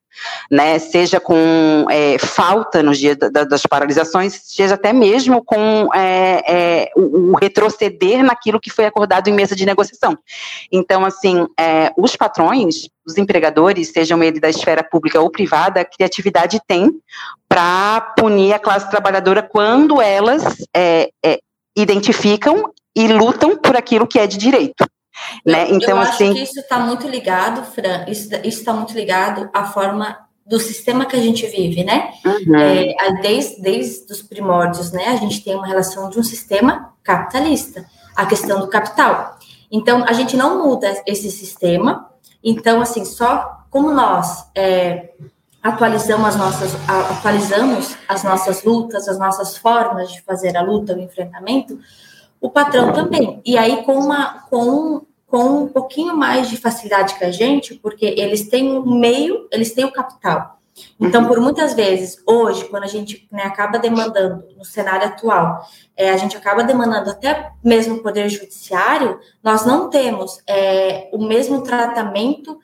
né? 0.50 0.78
Seja 0.78 1.20
com 1.20 1.86
é, 1.90 2.18
falta 2.18 2.82
nos 2.82 2.98
dias 2.98 3.16
da, 3.16 3.44
das 3.44 3.62
paralisações, 3.62 4.40
seja 4.44 4.74
até 4.74 4.92
mesmo 4.92 5.44
com 5.44 5.88
é, 5.94 6.42
é, 6.46 6.90
o, 6.96 7.32
o, 7.32 7.36
retroceder 7.36 8.22
naquilo 8.22 8.60
que 8.60 8.70
foi 8.70 8.86
acordado 8.86 9.28
em 9.28 9.32
mesa 9.32 9.54
de 9.54 9.66
negociação. 9.66 10.16
Então, 10.70 11.04
assim, 11.04 11.46
é, 11.58 11.92
os 11.96 12.16
patrões 12.16 12.88
os 13.06 13.16
empregadores, 13.16 13.92
sejam 13.92 14.22
eles 14.22 14.40
da 14.40 14.48
esfera 14.48 14.82
pública 14.82 15.20
ou 15.20 15.30
privada, 15.30 15.80
a 15.80 15.84
criatividade 15.84 16.60
tem 16.66 16.90
para 17.48 18.00
punir 18.16 18.52
a 18.52 18.58
classe 18.58 18.88
trabalhadora 18.90 19.42
quando 19.42 20.00
elas 20.00 20.42
é, 20.74 21.10
é, 21.24 21.38
identificam 21.76 22.72
e 22.94 23.08
lutam 23.08 23.56
por 23.56 23.76
aquilo 23.76 24.06
que 24.06 24.18
é 24.18 24.26
de 24.26 24.36
direito. 24.36 24.84
Né? 25.44 25.66
Então, 25.70 25.96
eu 25.96 25.98
assim, 25.98 26.28
acho 26.28 26.34
que 26.34 26.42
isso 26.42 26.60
está 26.60 26.78
muito 26.78 27.06
ligado, 27.08 27.64
Fran, 27.64 28.04
isso 28.08 28.34
está 28.44 28.72
muito 28.72 28.94
ligado 28.94 29.48
à 29.52 29.64
forma 29.64 30.16
do 30.46 30.58
sistema 30.58 31.06
que 31.06 31.14
a 31.14 31.20
gente 31.20 31.46
vive, 31.46 31.84
né? 31.84 32.10
Uhum. 32.24 32.56
É, 32.56 33.20
desde, 33.22 33.62
desde 33.62 34.12
os 34.12 34.20
primórdios, 34.20 34.90
né? 34.90 35.06
A 35.06 35.16
gente 35.16 35.44
tem 35.44 35.54
uma 35.54 35.66
relação 35.66 36.10
de 36.10 36.18
um 36.18 36.24
sistema 36.24 36.92
capitalista, 37.04 37.86
a 38.16 38.26
questão 38.26 38.58
do 38.58 38.66
capital. 38.66 39.38
Então, 39.70 40.04
a 40.04 40.12
gente 40.12 40.36
não 40.36 40.64
muda 40.64 41.02
esse 41.06 41.30
sistema. 41.30 42.09
Então, 42.42 42.80
assim, 42.80 43.04
só 43.04 43.64
como 43.70 43.92
nós 43.92 44.46
é, 44.54 45.10
atualizamos 45.62 46.28
as 46.28 46.36
nossas 46.36 46.74
atualizamos 46.88 47.96
as 48.08 48.24
nossas 48.24 48.64
lutas, 48.64 49.08
as 49.08 49.18
nossas 49.18 49.56
formas 49.56 50.10
de 50.10 50.22
fazer 50.22 50.56
a 50.56 50.62
luta, 50.62 50.94
o 50.94 51.00
enfrentamento, 51.00 51.78
o 52.40 52.50
patrão 52.50 52.92
também. 52.92 53.40
E 53.44 53.56
aí 53.58 53.82
com 53.84 53.94
uma 53.94 54.40
com 54.48 55.06
com 55.26 55.62
um 55.62 55.68
pouquinho 55.68 56.16
mais 56.16 56.50
de 56.50 56.56
facilidade 56.56 57.14
que 57.14 57.24
a 57.24 57.30
gente, 57.30 57.76
porque 57.76 58.04
eles 58.04 58.48
têm 58.48 58.76
um 58.76 58.98
meio, 58.98 59.46
eles 59.52 59.72
têm 59.72 59.84
o 59.84 59.92
capital. 59.92 60.59
Então, 60.98 61.26
por 61.26 61.40
muitas 61.40 61.74
vezes, 61.74 62.22
hoje, 62.26 62.64
quando 62.66 62.84
a 62.84 62.88
gente 62.88 63.26
né, 63.30 63.42
acaba 63.42 63.78
demandando, 63.78 64.44
no 64.56 64.64
cenário 64.64 65.06
atual, 65.06 65.66
é, 65.96 66.10
a 66.10 66.16
gente 66.16 66.36
acaba 66.36 66.62
demandando 66.62 67.10
até 67.10 67.52
mesmo 67.62 67.96
o 67.96 68.02
Poder 68.02 68.28
Judiciário, 68.28 69.18
nós 69.42 69.64
não 69.64 69.90
temos 69.90 70.40
é, 70.46 71.08
o 71.12 71.18
mesmo 71.18 71.62
tratamento 71.62 72.58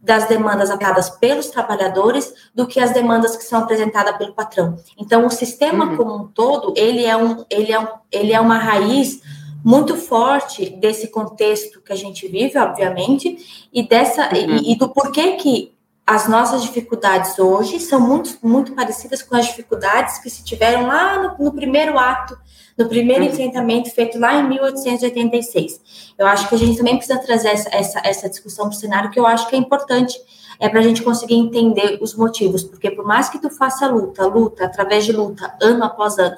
das 0.00 0.26
demandas 0.26 0.70
aplicadas 0.70 1.10
pelos 1.10 1.48
trabalhadores 1.48 2.32
do 2.54 2.66
que 2.66 2.80
as 2.80 2.92
demandas 2.92 3.36
que 3.36 3.42
são 3.42 3.60
apresentadas 3.60 4.16
pelo 4.16 4.32
patrão. 4.32 4.76
Então, 4.96 5.26
o 5.26 5.30
sistema 5.30 5.86
uhum. 5.86 5.96
como 5.96 6.16
um 6.16 6.26
todo, 6.28 6.72
ele 6.76 7.04
é, 7.04 7.16
um, 7.16 7.44
ele, 7.50 7.72
é 7.72 7.80
um, 7.80 7.88
ele 8.10 8.32
é 8.32 8.40
uma 8.40 8.58
raiz 8.58 9.20
muito 9.64 9.96
forte 9.96 10.70
desse 10.70 11.08
contexto 11.08 11.82
que 11.82 11.92
a 11.92 11.96
gente 11.96 12.28
vive, 12.28 12.56
obviamente, 12.58 13.68
e 13.72 13.86
dessa 13.86 14.28
uhum. 14.28 14.56
e, 14.62 14.72
e, 14.72 14.78
do 14.78 14.88
porquê 14.88 15.32
que 15.32 15.74
as 16.08 16.26
nossas 16.26 16.62
dificuldades 16.62 17.38
hoje 17.38 17.78
são 17.78 18.00
muito, 18.00 18.38
muito 18.42 18.72
parecidas 18.72 19.20
com 19.22 19.36
as 19.36 19.44
dificuldades 19.44 20.18
que 20.18 20.30
se 20.30 20.42
tiveram 20.42 20.86
lá 20.86 21.36
no, 21.38 21.44
no 21.44 21.52
primeiro 21.52 21.98
ato 21.98 22.34
no 22.78 22.88
primeiro 22.88 23.24
uhum. 23.24 23.30
enfrentamento 23.30 23.90
feito 23.90 24.18
lá 24.18 24.36
em 24.36 24.48
1886. 24.48 26.14
Eu 26.16 26.26
acho 26.26 26.48
que 26.48 26.54
a 26.54 26.58
gente 26.58 26.78
também 26.78 26.96
precisa 26.96 27.18
trazer 27.18 27.48
essa, 27.48 27.68
essa, 27.72 28.00
essa 28.04 28.28
discussão 28.30 28.68
para 28.68 28.76
o 28.76 28.78
cenário, 28.78 29.10
que 29.10 29.18
eu 29.18 29.26
acho 29.26 29.48
que 29.48 29.56
é 29.56 29.58
importante, 29.58 30.16
é 30.58 30.68
para 30.68 30.78
a 30.78 30.82
gente 30.82 31.02
conseguir 31.02 31.34
entender 31.34 31.98
os 32.00 32.14
motivos, 32.14 32.62
porque 32.62 32.90
por 32.90 33.04
mais 33.04 33.28
que 33.28 33.38
tu 33.38 33.50
faça 33.50 33.86
luta, 33.88 34.24
luta, 34.26 34.64
através 34.64 35.04
de 35.04 35.12
luta, 35.12 35.54
ano 35.60 35.84
após 35.84 36.18
ano, 36.18 36.36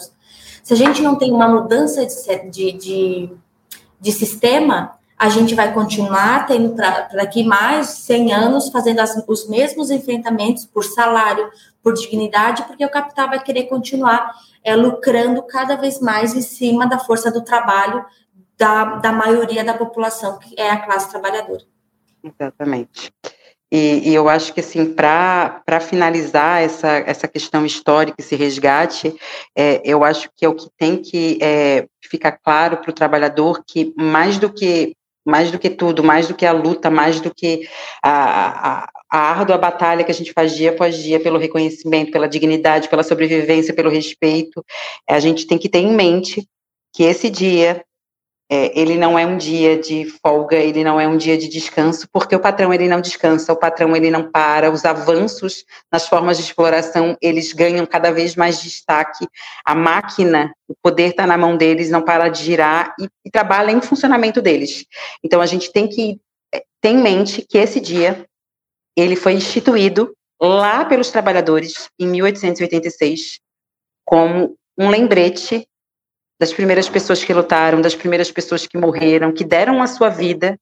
se 0.62 0.72
a 0.72 0.76
gente 0.76 1.02
não 1.02 1.16
tem 1.16 1.30
uma 1.30 1.46
mudança 1.46 2.04
de, 2.06 2.50
de, 2.50 2.72
de, 2.72 3.30
de 4.00 4.12
sistema, 4.12 4.98
a 5.20 5.28
gente 5.28 5.54
vai 5.54 5.70
continuar 5.74 6.46
tendo 6.46 6.74
para 6.74 7.08
daqui 7.12 7.44
mais 7.44 7.88
100 7.88 8.32
anos 8.32 8.70
fazendo 8.70 9.00
as, 9.00 9.22
os 9.28 9.46
mesmos 9.46 9.90
enfrentamentos 9.90 10.64
por 10.64 10.82
salário, 10.82 11.46
por 11.82 11.92
dignidade, 11.92 12.62
porque 12.62 12.82
o 12.82 12.90
capital 12.90 13.28
vai 13.28 13.38
querer 13.38 13.64
continuar 13.64 14.32
é, 14.64 14.74
lucrando 14.74 15.42
cada 15.42 15.76
vez 15.76 16.00
mais 16.00 16.34
em 16.34 16.40
cima 16.40 16.86
da 16.86 16.98
força 16.98 17.30
do 17.30 17.44
trabalho 17.44 18.02
da, 18.56 18.96
da 18.96 19.12
maioria 19.12 19.62
da 19.62 19.74
população, 19.74 20.38
que 20.38 20.54
é 20.58 20.70
a 20.70 20.80
classe 20.80 21.10
trabalhadora. 21.10 21.64
Exatamente. 22.24 23.12
E, 23.70 24.08
e, 24.08 24.14
eu 24.14 24.26
acho 24.26 24.54
que, 24.54 24.60
assim, 24.60 24.92
para 24.94 25.80
finalizar 25.80 26.62
essa, 26.62 26.88
essa 26.88 27.28
questão 27.28 27.64
histórica, 27.66 28.16
esse 28.18 28.34
resgate, 28.34 29.14
é, 29.54 29.80
eu 29.84 30.02
acho 30.02 30.30
que 30.34 30.46
é 30.46 30.48
o 30.48 30.54
que 30.54 30.68
tem 30.78 30.96
que 30.96 31.38
é, 31.40 31.86
ficar 32.02 32.32
claro 32.32 32.78
para 32.78 32.90
o 32.90 32.94
trabalhador 32.94 33.62
que, 33.64 33.94
mais 33.96 34.38
do 34.38 34.52
que 34.52 34.96
mais 35.30 35.50
do 35.50 35.58
que 35.58 35.70
tudo, 35.70 36.02
mais 36.02 36.26
do 36.28 36.34
que 36.34 36.44
a 36.44 36.52
luta, 36.52 36.90
mais 36.90 37.20
do 37.20 37.32
que 37.32 37.68
a, 38.02 38.82
a, 38.82 38.90
a 39.10 39.18
árdua 39.18 39.56
batalha 39.56 40.04
que 40.04 40.10
a 40.10 40.14
gente 40.14 40.32
faz 40.32 40.54
dia 40.54 40.70
após 40.70 40.96
dia 40.96 41.20
pelo 41.20 41.38
reconhecimento, 41.38 42.10
pela 42.10 42.28
dignidade, 42.28 42.88
pela 42.88 43.02
sobrevivência, 43.02 43.72
pelo 43.72 43.90
respeito, 43.90 44.64
a 45.08 45.20
gente 45.20 45.46
tem 45.46 45.56
que 45.56 45.68
ter 45.68 45.78
em 45.78 45.92
mente 45.92 46.46
que 46.92 47.04
esse 47.04 47.30
dia 47.30 47.84
é, 48.52 48.76
ele 48.78 48.98
não 48.98 49.16
é 49.16 49.24
um 49.24 49.36
dia 49.36 49.78
de 49.78 50.06
folga, 50.06 50.56
ele 50.56 50.82
não 50.82 51.00
é 51.00 51.06
um 51.06 51.16
dia 51.16 51.38
de 51.38 51.46
descanso, 51.48 52.08
porque 52.12 52.34
o 52.34 52.40
patrão 52.40 52.74
ele 52.74 52.88
não 52.88 53.00
descansa, 53.00 53.52
o 53.52 53.56
patrão 53.56 53.94
ele 53.94 54.10
não 54.10 54.28
para, 54.28 54.72
os 54.72 54.84
avanços 54.84 55.64
nas 55.90 56.08
formas 56.08 56.36
de 56.36 56.42
exploração 56.42 57.16
eles 57.22 57.52
ganham 57.52 57.86
cada 57.86 58.10
vez 58.10 58.34
mais 58.34 58.60
destaque, 58.60 59.24
a 59.64 59.72
máquina, 59.72 60.52
o 60.66 60.74
poder 60.82 61.10
está 61.10 61.28
na 61.28 61.38
mão 61.38 61.56
deles, 61.56 61.90
não 61.90 62.02
para 62.02 62.28
de 62.28 62.42
girar 62.42 62.92
e, 62.98 63.08
e 63.24 63.30
trabalha 63.30 63.70
em 63.70 63.80
funcionamento 63.80 64.42
deles. 64.42 64.84
Então 65.22 65.40
a 65.40 65.46
gente 65.46 65.72
tem 65.72 65.86
que 65.86 66.20
é, 66.52 66.64
ter 66.80 66.88
em 66.88 66.98
mente 66.98 67.46
que 67.48 67.56
esse 67.56 67.78
dia 67.80 68.26
ele 68.96 69.14
foi 69.14 69.34
instituído 69.34 70.12
lá 70.42 70.84
pelos 70.84 71.10
trabalhadores 71.10 71.88
em 72.00 72.08
1886 72.08 73.38
como 74.04 74.56
um 74.76 74.90
lembrete 74.90 75.68
das 76.40 76.54
primeiras 76.54 76.88
pessoas 76.88 77.22
que 77.22 77.34
lutaram, 77.34 77.82
das 77.82 77.94
primeiras 77.94 78.30
pessoas 78.30 78.66
que 78.66 78.78
morreram, 78.78 79.30
que 79.30 79.44
deram 79.44 79.82
a 79.82 79.86
sua 79.86 80.08
vida 80.08 80.58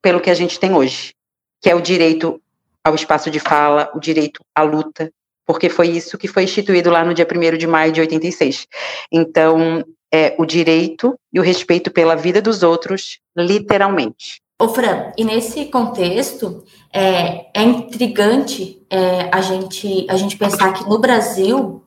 pelo 0.00 0.20
que 0.20 0.30
a 0.30 0.34
gente 0.34 0.60
tem 0.60 0.72
hoje, 0.72 1.12
que 1.60 1.68
é 1.68 1.74
o 1.74 1.80
direito 1.80 2.40
ao 2.84 2.94
espaço 2.94 3.28
de 3.28 3.40
fala, 3.40 3.90
o 3.92 3.98
direito 3.98 4.40
à 4.54 4.62
luta, 4.62 5.10
porque 5.44 5.68
foi 5.68 5.88
isso 5.88 6.16
que 6.16 6.28
foi 6.28 6.44
instituído 6.44 6.90
lá 6.90 7.04
no 7.04 7.12
dia 7.12 7.26
1 7.26 7.58
de 7.58 7.66
maio 7.66 7.90
de 7.90 8.00
86. 8.00 8.68
Então, 9.10 9.84
é 10.12 10.36
o 10.38 10.46
direito 10.46 11.18
e 11.32 11.40
o 11.40 11.42
respeito 11.42 11.90
pela 11.90 12.14
vida 12.14 12.40
dos 12.40 12.62
outros, 12.62 13.18
literalmente. 13.36 14.40
Ô 14.62 14.68
Fran, 14.68 15.12
e 15.18 15.24
nesse 15.24 15.64
contexto, 15.64 16.64
é, 16.92 17.46
é 17.52 17.62
intrigante 17.64 18.80
é, 18.88 19.28
a, 19.32 19.40
gente, 19.40 20.06
a 20.08 20.16
gente 20.16 20.36
pensar 20.36 20.72
que 20.72 20.88
no 20.88 21.00
Brasil 21.00 21.83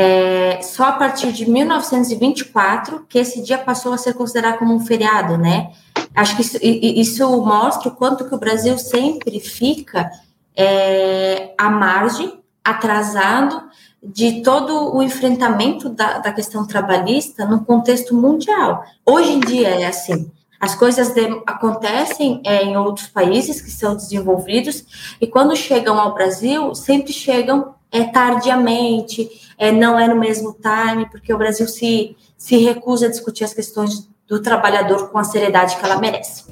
é 0.00 0.62
só 0.62 0.84
a 0.84 0.92
partir 0.92 1.32
de 1.32 1.50
1924 1.50 3.04
que 3.08 3.18
esse 3.18 3.42
dia 3.42 3.58
passou 3.58 3.92
a 3.92 3.98
ser 3.98 4.14
considerado 4.14 4.58
como 4.58 4.72
um 4.72 4.78
feriado, 4.78 5.36
né? 5.36 5.72
Acho 6.14 6.36
que 6.36 6.42
isso, 6.42 6.58
isso 6.62 7.42
mostra 7.42 7.88
o 7.88 7.96
quanto 7.96 8.24
que 8.24 8.34
o 8.34 8.38
Brasil 8.38 8.78
sempre 8.78 9.40
fica 9.40 10.08
é, 10.56 11.52
à 11.58 11.68
margem, 11.68 12.40
atrasado 12.64 13.60
de 14.00 14.40
todo 14.42 14.94
o 14.94 15.02
enfrentamento 15.02 15.88
da, 15.88 16.18
da 16.18 16.32
questão 16.32 16.64
trabalhista 16.64 17.44
no 17.44 17.64
contexto 17.64 18.14
mundial. 18.14 18.84
Hoje 19.04 19.32
em 19.32 19.40
dia 19.40 19.68
é 19.68 19.86
assim. 19.86 20.30
As 20.60 20.76
coisas 20.76 21.12
de, 21.12 21.26
acontecem 21.44 22.40
é, 22.44 22.62
em 22.62 22.76
outros 22.76 23.08
países 23.08 23.60
que 23.60 23.70
são 23.70 23.96
desenvolvidos 23.96 25.16
e 25.20 25.26
quando 25.26 25.56
chegam 25.56 25.98
ao 25.98 26.14
Brasil 26.14 26.72
sempre 26.76 27.12
chegam 27.12 27.74
é 27.90 28.04
tardiamente, 28.04 29.28
é, 29.58 29.72
não 29.72 29.98
é 29.98 30.06
no 30.06 30.16
mesmo 30.16 30.54
time, 30.54 31.08
porque 31.10 31.32
o 31.32 31.38
Brasil 31.38 31.66
se, 31.66 32.16
se 32.36 32.56
recusa 32.58 33.06
a 33.06 33.10
discutir 33.10 33.44
as 33.44 33.54
questões 33.54 34.08
do 34.26 34.40
trabalhador 34.40 35.10
com 35.10 35.18
a 35.18 35.24
seriedade 35.24 35.76
que 35.76 35.84
ela 35.84 35.98
merece. 35.98 36.44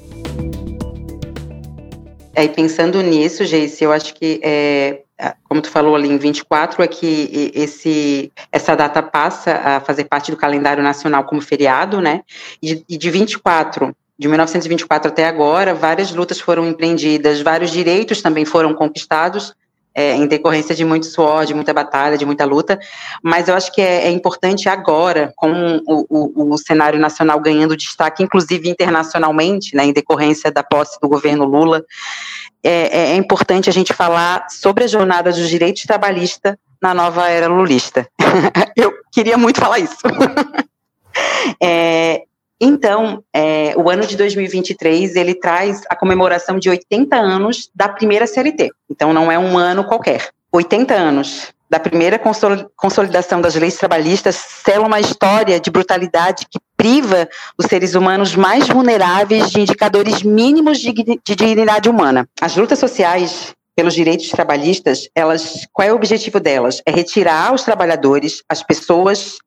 É, 2.35 2.43
e 2.43 2.49
pensando 2.49 3.01
nisso, 3.01 3.45
Geice, 3.45 3.83
eu 3.83 3.91
acho 3.91 4.13
que, 4.13 4.39
é, 4.43 5.01
como 5.43 5.61
tu 5.61 5.69
falou 5.69 5.95
ali 5.95 6.07
em 6.07 6.17
24, 6.17 6.83
é 6.83 6.87
que 6.87 7.51
esse, 7.55 8.31
essa 8.51 8.75
data 8.75 9.01
passa 9.01 9.53
a 9.53 9.79
fazer 9.79 10.03
parte 10.03 10.29
do 10.29 10.37
calendário 10.37 10.83
nacional 10.83 11.23
como 11.23 11.41
feriado, 11.41 11.99
né? 11.99 12.21
E, 12.61 12.83
e 12.87 12.97
de 12.97 13.09
24 13.09 13.95
de 14.19 14.27
1924 14.27 15.11
até 15.11 15.27
agora, 15.27 15.73
várias 15.73 16.11
lutas 16.11 16.39
foram 16.39 16.67
empreendidas, 16.67 17.41
vários 17.41 17.71
direitos 17.71 18.21
também 18.21 18.45
foram 18.45 18.73
conquistados, 18.73 19.53
é, 19.97 20.13
em 20.13 20.27
decorrência 20.27 20.75
de 20.75 20.85
muito 20.85 21.07
suor, 21.07 21.43
de 21.43 21.55
muita 21.55 21.73
batalha, 21.73 22.19
de 22.19 22.25
muita 22.25 22.45
luta, 22.45 22.79
mas 23.23 23.47
eu 23.47 23.55
acho 23.55 23.73
que 23.73 23.81
é, 23.81 24.05
é 24.05 24.11
importante 24.11 24.69
agora, 24.69 25.33
com 25.35 25.81
o, 25.87 26.05
o, 26.07 26.53
o, 26.53 26.57
cenário 26.59 26.99
nacional 26.99 27.39
ganhando 27.39 27.75
destaque, 27.75 28.21
inclusive 28.21 28.69
internacionalmente, 28.69 29.75
né, 29.75 29.85
em 29.85 29.91
decorrência 29.91 30.51
da 30.51 30.61
posse 30.61 30.99
do 31.01 31.09
governo 31.09 31.45
Lula, 31.45 31.83
é, 32.63 32.69
é, 32.71 33.11
é 33.13 33.15
importante 33.15 33.71
a 33.71 33.73
gente 33.73 33.91
falar 33.91 34.45
sobre 34.51 34.83
a 34.83 34.87
jornada 34.87 35.31
dos 35.31 35.49
direitos 35.49 35.81
trabalhistas 35.81 36.55
na 36.79 36.93
nova 36.93 37.27
era 37.27 37.47
lulista. 37.47 38.07
eu 38.77 38.93
queria 39.11 39.35
muito 39.35 39.59
falar 39.59 39.79
isso. 39.79 39.97
é, 41.59 42.21
então, 42.59 43.23
é, 43.33 43.73
o 43.77 43.89
ano 43.89 44.05
de 44.05 44.17
2023 44.17 45.15
ele 45.15 45.35
traz 45.35 45.83
a 45.89 45.95
comemoração 45.95 46.57
de 46.57 46.69
80 46.69 47.15
anos 47.15 47.69
da 47.73 47.87
primeira 47.87 48.25
CLT. 48.25 48.71
Então, 48.89 49.13
não 49.13 49.31
é 49.31 49.37
um 49.37 49.57
ano 49.57 49.83
qualquer. 49.83 50.29
80 50.51 50.93
anos 50.93 51.53
da 51.69 51.79
primeira 51.79 52.19
consolidação 52.75 53.41
das 53.41 53.53
leis 53.55 53.75
trabalhistas 53.75 54.35
selam 54.35 54.87
uma 54.87 54.99
história 54.99 55.59
de 55.59 55.69
brutalidade 55.69 56.47
que 56.49 56.59
priva 56.77 57.27
os 57.57 57.65
seres 57.65 57.93
humanos 57.93 58.35
mais 58.35 58.67
vulneráveis 58.67 59.51
de 59.51 59.59
indicadores 59.59 60.23
mínimos 60.23 60.79
de, 60.79 60.93
de 60.93 61.35
dignidade 61.35 61.89
humana. 61.89 62.27
As 62.39 62.55
lutas 62.55 62.79
sociais 62.79 63.53
pelos 63.77 63.93
direitos 63.93 64.29
trabalhistas, 64.29 65.07
elas, 65.13 65.67
qual 65.71 65.87
é 65.87 65.93
o 65.93 65.95
objetivo 65.95 66.39
delas? 66.39 66.81
É 66.83 66.89
retirar 66.89 67.53
os 67.53 67.61
trabalhadores, 67.61 68.41
as 68.49 68.63
pessoas 68.63 69.37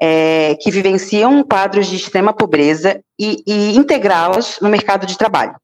é, 0.00 0.56
que 0.58 0.70
vivenciam 0.70 1.44
quadros 1.44 1.88
de 1.88 1.96
extrema 1.96 2.32
pobreza 2.32 2.98
e, 3.20 3.42
e 3.46 3.76
integrá-las 3.76 4.56
no 4.62 4.70
mercado 4.70 5.06
de 5.06 5.18
trabalho. 5.18 5.54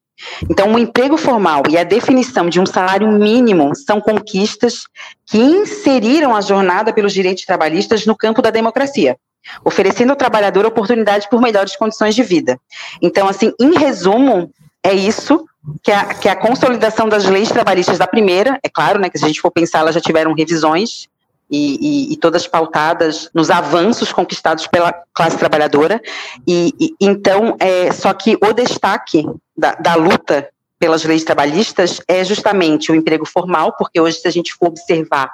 Então, 0.51 0.75
o 0.75 0.79
emprego 0.79 1.17
formal 1.17 1.63
e 1.71 1.79
a 1.79 1.83
definição 1.83 2.51
de 2.51 2.61
um 2.61 2.67
salário 2.67 3.11
mínimo 3.11 3.75
são 3.75 4.03
conquistas 4.03 4.83
que 5.25 5.39
inseriram 5.39 6.37
a 6.37 6.43
jornada 6.43 6.93
pelos 6.93 7.15
direitos 7.15 7.47
trabalhistas 7.47 8.05
no 8.05 8.15
campo 8.15 8.43
da 8.43 8.51
democracia, 8.51 9.17
oferecendo 9.65 10.11
ao 10.11 10.17
trabalhador 10.17 10.67
oportunidades 10.67 11.27
por 11.27 11.41
melhores 11.41 11.75
condições 11.75 12.15
de 12.15 12.23
vida. 12.23 12.61
Então, 13.01 13.27
assim, 13.27 13.51
em 13.59 13.79
resumo, 13.79 14.53
é 14.85 14.93
isso 14.93 15.47
que 15.83 15.93
a, 15.93 16.15
que 16.15 16.29
a 16.29 16.37
consolidação 16.37 17.09
das 17.09 17.27
leis 17.27 17.51
trabalhistas 17.51 17.99
da 17.99 18.07
primeira, 18.07 18.59
é 18.63 18.69
claro, 18.69 18.99
né, 18.99 19.11
que 19.11 19.19
se 19.19 19.25
a 19.25 19.29
gente 19.29 19.41
for 19.41 19.51
pensar, 19.51 19.81
elas 19.81 19.95
já 19.95 20.01
tiveram 20.01 20.35
revisões, 20.35 21.09
e, 21.51 21.79
e, 21.81 22.13
e, 22.13 22.17
todas 22.17 22.47
pautadas 22.47 23.29
nos 23.35 23.51
avanços 23.51 24.13
conquistados 24.13 24.69
pela 24.69 24.95
classe 25.13 25.37
trabalhadora. 25.37 26.01
E, 26.47 26.73
e 26.79 26.95
então, 27.01 27.57
é, 27.59 27.91
só 27.91 28.15
que 28.15 28.39
o 28.41 28.53
destaque 28.53 29.27
da, 29.57 29.75
da, 29.75 29.97
luta 29.97 30.49
pelas 30.79 31.03
leis 31.03 31.25
trabalhistas 31.25 32.01
é 32.07 32.23
justamente 32.23 32.93
o 32.93 32.95
emprego 32.95 33.27
formal, 33.27 33.75
porque 33.77 34.01
hoje, 34.01 34.19
se 34.21 34.29
a 34.29 34.31
gente 34.31 34.55
for 34.55 34.69
observar, 34.69 35.29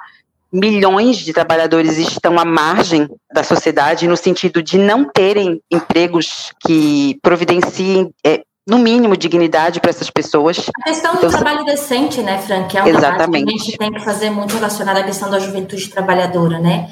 milhões 0.51 1.17
de 1.17 1.33
trabalhadores 1.33 1.97
estão 1.97 2.39
à 2.39 2.45
margem 2.45 3.07
da 3.31 3.43
sociedade 3.43 4.07
no 4.07 4.17
sentido 4.17 4.63
de 4.63 4.77
não 4.77 5.05
terem 5.05 5.61
empregos 5.69 6.51
que 6.65 7.19
providenciem 7.21 8.11
é, 8.25 8.43
no 8.67 8.77
mínimo, 8.77 9.15
dignidade 9.15 9.79
para 9.79 9.89
essas 9.89 10.09
pessoas. 10.09 10.69
A 10.81 10.83
questão 10.83 11.15
então, 11.15 11.29
do 11.29 11.35
trabalho 11.35 11.63
decente, 11.63 12.21
né, 12.21 12.37
Frank? 12.39 12.77
É 12.77 12.81
uma 12.81 12.89
exatamente. 12.89 13.45
que 13.45 13.53
a 13.53 13.57
gente 13.57 13.77
tem 13.77 13.93
que 13.93 13.99
fazer 14.01 14.29
muito 14.29 14.53
relacionada 14.53 14.99
à 14.99 15.03
questão 15.03 15.31
da 15.31 15.39
juventude 15.39 15.87
trabalhadora, 15.87 16.59
né? 16.59 16.91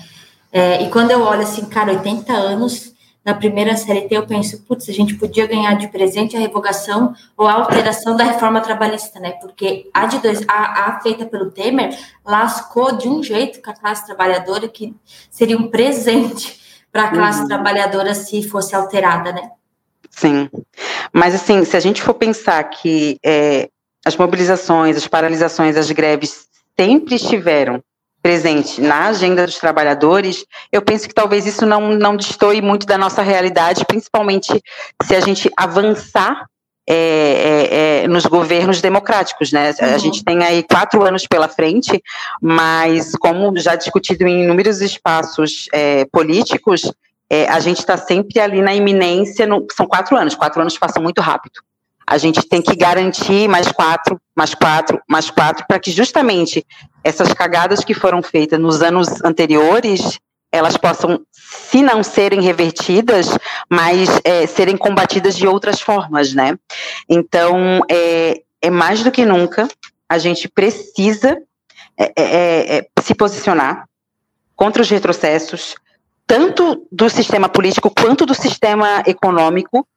É, 0.53 0.82
e 0.82 0.89
quando 0.89 1.12
eu 1.12 1.22
olho 1.22 1.41
assim, 1.41 1.65
cara, 1.65 1.91
80 1.91 2.32
anos, 2.32 2.94
na 3.25 3.34
primeira 3.34 3.75
CLT, 3.75 4.15
eu 4.15 4.25
penso, 4.25 4.62
putz, 4.62 4.88
a 4.88 4.94
gente 4.94 5.15
podia 5.15 5.46
ganhar 5.48 5.74
de 5.74 5.89
presente 5.89 6.38
a 6.38 6.39
revogação 6.39 7.13
ou 7.36 7.46
a 7.46 7.53
alteração 7.53 8.15
da 8.15 8.24
reforma 8.24 8.62
trabalhista, 8.62 9.20
né? 9.20 9.32
Porque 9.41 9.89
a 9.94 10.05
de 10.05 10.20
dois, 10.20 10.46
a, 10.48 10.91
a 10.91 11.01
feita 11.01 11.25
pelo 11.25 11.51
Temer 11.51 11.98
lascou 12.24 12.96
de 12.96 13.10
um 13.10 13.22
jeito 13.22 13.62
com 13.62 13.72
a 13.72 13.74
classe 13.74 14.05
trabalhadora 14.05 14.70
que 14.70 14.96
seria 15.29 15.58
um 15.58 15.67
presente 15.67 16.58
para 16.89 17.05
a 17.05 17.12
classe 17.12 17.41
uhum. 17.41 17.48
trabalhadora 17.48 18.15
se 18.15 18.41
fosse 18.44 18.74
alterada, 18.74 19.34
né? 19.34 19.50
Sim. 20.15 20.50
Mas, 21.12 21.36
assim, 21.36 21.65
se 21.65 21.75
a 21.75 21.79
gente 21.79 22.01
for 22.01 22.13
pensar 22.13 22.63
que 22.63 23.19
é, 23.24 23.67
as 24.05 24.15
mobilizações, 24.15 24.95
as 24.95 25.07
paralisações, 25.07 25.75
as 25.75 25.91
greves 25.91 26.45
sempre 26.79 27.15
estiveram 27.15 27.81
presentes 28.22 28.79
na 28.79 29.10
agenda 29.10 29.45
dos 29.45 29.60
trabalhadores, 29.60 30.45
eu 30.72 30.81
penso 30.81 31.07
que 31.07 31.13
talvez 31.13 31.45
isso 31.45 31.65
não, 31.65 31.91
não 31.91 32.15
destoie 32.15 32.62
muito 32.62 32.88
da 32.88 32.98
nossa 32.98 33.22
realidade, 33.22 33.86
principalmente 33.86 34.51
se 35.03 35.15
a 35.15 35.19
gente 35.19 35.51
avançar 35.55 36.45
é, 36.88 36.95
é, 36.95 38.03
é, 38.03 38.07
nos 38.07 38.25
governos 38.25 38.79
democráticos, 38.79 39.51
né? 39.51 39.74
Uhum. 39.79 39.95
A 39.95 39.98
gente 39.98 40.24
tem 40.24 40.43
aí 40.43 40.63
quatro 40.63 41.03
anos 41.03 41.27
pela 41.27 41.48
frente, 41.48 42.01
mas 42.41 43.12
como 43.19 43.55
já 43.60 43.75
discutido 43.75 44.25
em 44.25 44.43
inúmeros 44.43 44.81
espaços 44.81 45.67
é, 45.74 46.05
políticos, 46.05 46.91
é, 47.29 47.48
a 47.48 47.60
gente 47.60 47.79
está 47.79 47.98
sempre 47.98 48.39
ali 48.39 48.62
na 48.62 48.74
iminência, 48.74 49.48
no, 49.48 49.65
são 49.75 49.86
quatro 49.86 50.15
anos, 50.15 50.36
quatro 50.36 50.62
anos 50.62 50.77
passam 50.77 51.01
muito 51.01 51.22
rápido. 51.22 51.62
A 52.08 52.17
gente 52.17 52.48
tem 52.48 52.62
que 52.62 52.75
garantir 52.75 53.48
mais 53.48 53.72
quatro, 53.72 54.22
mais 54.36 54.53
quatro, 54.53 55.01
mais 55.10 55.32
quatro, 55.32 55.65
para 55.67 55.79
que 55.79 55.89
justamente 55.89 56.65
essas 57.03 57.34
cagadas 57.34 57.84
que 57.84 57.96
foram 57.96 58.22
feitas 58.22 58.60
nos 58.60 58.84
anos 58.84 59.24
anteriores, 59.24 60.20
elas 60.51 60.77
possam, 60.77 61.20
se 61.32 61.82
não 61.82 62.03
serem 62.03 62.41
revertidas, 62.41 63.27
mas 63.70 64.08
é, 64.24 64.46
serem 64.46 64.77
combatidas 64.77 65.36
de 65.36 65.48
outras 65.48 65.82
formas, 65.82 66.34
né? 66.34 66.58
Então, 67.10 67.82
é, 67.89 68.41
é 68.62 68.70
mais 68.70 69.03
do 69.03 69.12
que 69.12 69.25
nunca, 69.25 69.67
a 70.08 70.20
gente 70.20 70.48
precisa 70.48 71.41
é, 71.98 72.12
é, 72.15 72.77
é 72.77 72.88
se 73.01 73.15
posicionar 73.15 73.88
contra 74.55 74.82
os 74.82 74.89
retrocessos, 74.89 75.75
tanto 76.27 76.88
do 76.91 77.10
sistema 77.10 77.48
político 77.48 77.89
quanto 77.89 78.25
do 78.25 78.34
sistema 78.34 79.03
econômico 79.05 79.88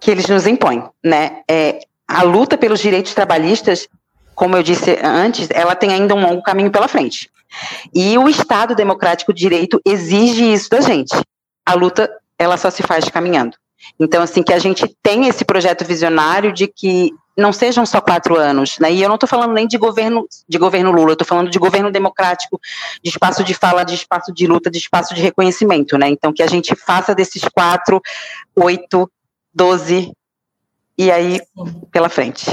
que 0.00 0.10
eles 0.10 0.26
nos 0.26 0.46
impõem, 0.46 0.82
né? 1.04 1.42
É, 1.48 1.80
a 2.08 2.22
luta 2.22 2.58
pelos 2.58 2.80
direitos 2.80 3.14
trabalhistas, 3.14 3.86
como 4.34 4.56
eu 4.56 4.62
disse 4.62 4.98
antes, 5.02 5.48
ela 5.50 5.76
tem 5.76 5.92
ainda 5.92 6.14
um 6.14 6.20
longo 6.20 6.42
caminho 6.42 6.70
pela 6.70 6.88
frente. 6.88 7.30
E 7.94 8.16
o 8.16 8.28
Estado 8.28 8.74
democrático 8.74 9.32
de 9.32 9.40
direito 9.40 9.80
exige 9.84 10.52
isso 10.52 10.70
da 10.70 10.80
gente. 10.80 11.14
A 11.64 11.74
luta, 11.74 12.10
ela 12.38 12.56
só 12.56 12.70
se 12.70 12.82
faz 12.82 13.08
caminhando. 13.08 13.56
Então, 13.98 14.22
assim, 14.22 14.42
que 14.42 14.52
a 14.52 14.58
gente 14.58 14.86
tem 15.02 15.26
esse 15.26 15.44
projeto 15.44 15.84
visionário 15.84 16.52
de 16.52 16.66
que 16.66 17.12
não 17.36 17.52
sejam 17.52 17.86
só 17.86 18.00
quatro 18.00 18.36
anos, 18.36 18.78
né? 18.78 18.92
E 18.92 19.02
eu 19.02 19.08
não 19.08 19.14
estou 19.14 19.28
falando 19.28 19.52
nem 19.52 19.66
de 19.66 19.78
governo 19.78 20.26
de 20.48 20.58
governo 20.58 20.90
Lula, 20.90 21.10
eu 21.10 21.12
estou 21.14 21.26
falando 21.26 21.50
de 21.50 21.58
governo 21.58 21.90
democrático, 21.90 22.60
de 23.02 23.10
espaço 23.10 23.42
de 23.44 23.54
fala, 23.54 23.84
de 23.84 23.94
espaço 23.94 24.32
de 24.32 24.46
luta, 24.46 24.70
de 24.70 24.78
espaço 24.78 25.14
de 25.14 25.22
reconhecimento, 25.22 25.96
né? 25.96 26.08
Então 26.08 26.32
que 26.32 26.42
a 26.42 26.46
gente 26.46 26.74
faça 26.74 27.14
desses 27.14 27.42
quatro, 27.54 28.00
oito, 28.56 29.10
doze 29.54 30.12
e 30.98 31.10
aí 31.10 31.40
pela 31.90 32.08
frente. 32.08 32.44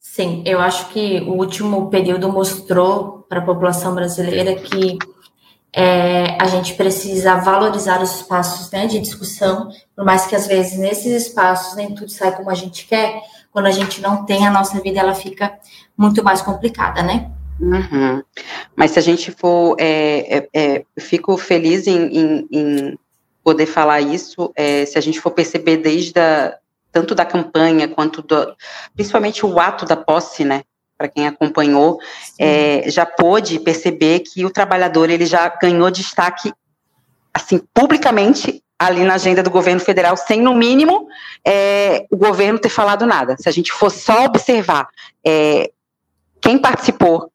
Sim, 0.00 0.42
eu 0.44 0.60
acho 0.60 0.88
que 0.88 1.20
o 1.20 1.34
último 1.34 1.88
período 1.90 2.30
mostrou 2.30 3.24
para 3.28 3.38
a 3.38 3.44
população 3.44 3.94
brasileira 3.94 4.56
que 4.56 4.98
é, 5.72 6.36
a 6.40 6.46
gente 6.46 6.74
precisa 6.74 7.36
valorizar 7.36 8.02
os 8.02 8.16
espaços 8.16 8.70
né, 8.70 8.86
de 8.86 8.98
discussão, 8.98 9.68
por 9.94 10.04
mais 10.04 10.26
que 10.26 10.34
às 10.34 10.46
vezes 10.46 10.78
nesses 10.78 11.26
espaços 11.26 11.76
nem 11.76 11.94
tudo 11.94 12.10
sai 12.10 12.34
como 12.34 12.50
a 12.50 12.54
gente 12.54 12.86
quer, 12.86 13.22
quando 13.58 13.66
a 13.66 13.72
gente 13.72 14.00
não 14.00 14.24
tem, 14.24 14.46
a 14.46 14.52
nossa 14.52 14.80
vida 14.80 15.00
ela 15.00 15.14
fica 15.14 15.58
muito 15.96 16.22
mais 16.22 16.40
complicada, 16.40 17.02
né? 17.02 17.28
Uhum. 17.60 18.22
Mas 18.76 18.92
se 18.92 19.00
a 19.00 19.02
gente 19.02 19.32
for, 19.32 19.74
é, 19.80 20.38
é, 20.38 20.48
é, 20.54 20.84
fico 21.00 21.36
feliz 21.36 21.88
em, 21.88 22.06
em, 22.06 22.48
em, 22.52 22.98
poder 23.42 23.66
falar 23.66 24.00
isso, 24.00 24.52
é, 24.54 24.86
se 24.86 24.96
a 24.96 25.00
gente 25.00 25.20
for 25.20 25.32
perceber 25.32 25.78
desde 25.78 26.20
a, 26.20 26.56
tanto 26.92 27.16
da 27.16 27.24
campanha 27.24 27.88
quanto 27.88 28.22
do, 28.22 28.54
principalmente 28.94 29.44
o 29.44 29.58
ato 29.58 29.84
da 29.84 29.96
posse, 29.96 30.44
né? 30.44 30.62
Para 30.96 31.08
quem 31.08 31.26
acompanhou, 31.26 31.98
é, 32.38 32.88
já 32.88 33.04
pôde 33.04 33.58
perceber 33.58 34.20
que 34.20 34.44
o 34.44 34.50
trabalhador 34.50 35.10
ele 35.10 35.26
já 35.26 35.48
ganhou 35.48 35.90
destaque 35.90 36.52
assim 37.34 37.60
publicamente 37.74 38.62
ali 38.78 39.04
na 39.04 39.14
agenda 39.14 39.42
do 39.42 39.50
governo 39.50 39.80
federal, 39.80 40.16
sem, 40.16 40.40
no 40.40 40.54
mínimo, 40.54 41.08
é, 41.44 42.06
o 42.10 42.16
governo 42.16 42.58
ter 42.58 42.68
falado 42.68 43.04
nada. 43.06 43.36
Se 43.38 43.48
a 43.48 43.52
gente 43.52 43.72
for 43.72 43.90
só 43.90 44.24
observar 44.24 44.88
é, 45.26 45.70
quem 46.40 46.58
participou, 46.58 47.30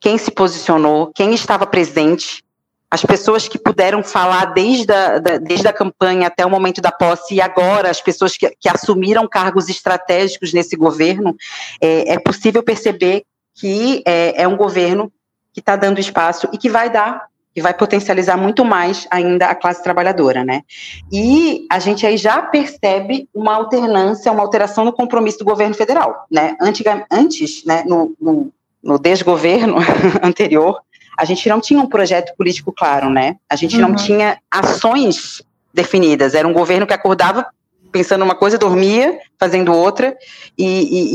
quem 0.00 0.18
se 0.18 0.30
posicionou, 0.30 1.12
quem 1.14 1.32
estava 1.32 1.66
presente, 1.66 2.42
as 2.90 3.04
pessoas 3.04 3.46
que 3.46 3.56
puderam 3.56 4.02
falar 4.02 4.46
desde 4.46 4.92
a, 4.92 5.18
da, 5.20 5.38
desde 5.38 5.68
a 5.68 5.72
campanha 5.72 6.26
até 6.26 6.44
o 6.44 6.50
momento 6.50 6.80
da 6.80 6.90
posse 6.90 7.34
e 7.34 7.40
agora 7.40 7.88
as 7.88 8.00
pessoas 8.00 8.36
que, 8.36 8.50
que 8.58 8.68
assumiram 8.68 9.28
cargos 9.28 9.68
estratégicos 9.68 10.52
nesse 10.52 10.74
governo, 10.74 11.36
é, 11.80 12.14
é 12.14 12.18
possível 12.18 12.64
perceber 12.64 13.24
que 13.54 14.02
é, 14.04 14.42
é 14.42 14.48
um 14.48 14.56
governo 14.56 15.12
que 15.52 15.60
está 15.60 15.76
dando 15.76 16.00
espaço 16.00 16.48
e 16.52 16.58
que 16.58 16.68
vai 16.68 16.90
dar 16.90 17.29
que 17.54 17.60
vai 17.60 17.74
potencializar 17.74 18.36
muito 18.36 18.64
mais 18.64 19.06
ainda 19.10 19.46
a 19.46 19.54
classe 19.54 19.82
trabalhadora, 19.82 20.44
né? 20.44 20.62
E 21.10 21.66
a 21.70 21.78
gente 21.78 22.06
aí 22.06 22.16
já 22.16 22.40
percebe 22.42 23.28
uma 23.34 23.54
alternância, 23.54 24.30
uma 24.30 24.42
alteração 24.42 24.84
no 24.84 24.92
compromisso 24.92 25.38
do 25.38 25.44
governo 25.44 25.74
federal, 25.74 26.26
né? 26.30 26.56
Antiga, 26.60 27.04
antes, 27.10 27.64
né, 27.64 27.82
no, 27.86 28.14
no, 28.20 28.52
no 28.82 28.98
desgoverno 28.98 29.76
anterior, 30.22 30.80
a 31.18 31.24
gente 31.24 31.48
não 31.48 31.60
tinha 31.60 31.80
um 31.80 31.88
projeto 31.88 32.34
político 32.36 32.72
claro, 32.72 33.10
né? 33.10 33.36
A 33.48 33.56
gente 33.56 33.76
uhum. 33.76 33.88
não 33.88 33.94
tinha 33.94 34.38
ações 34.50 35.42
definidas. 35.74 36.34
Era 36.34 36.46
um 36.46 36.52
governo 36.52 36.86
que 36.86 36.94
acordava 36.94 37.46
pensando 37.90 38.24
uma 38.24 38.34
coisa, 38.34 38.58
dormia 38.58 39.18
fazendo 39.38 39.72
outra, 39.72 40.16
e, 40.56 40.64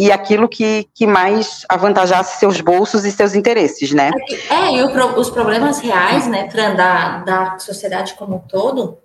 e, 0.02 0.06
e, 0.06 0.12
aquilo 0.12 0.50
que, 0.50 0.88
que 0.94 1.06
mais 1.06 1.66
avantajasse 1.70 2.40
seus 2.40 2.60
bolsos 2.60 3.06
e 3.06 3.12
seus 3.12 3.36
interesses, 3.36 3.92
né? 3.92 4.12
É, 4.50 4.76
e 4.76 4.84
o, 4.84 5.20
os 5.20 5.30
problemas 5.30 5.80
reais, 5.80 6.28
né, 6.28 6.50
Fran, 6.50 6.76
da, 6.76 7.20
da 7.20 7.60
sociedade 7.60 8.16
como 8.16 8.38
um 8.38 8.40
todo, 8.40 8.98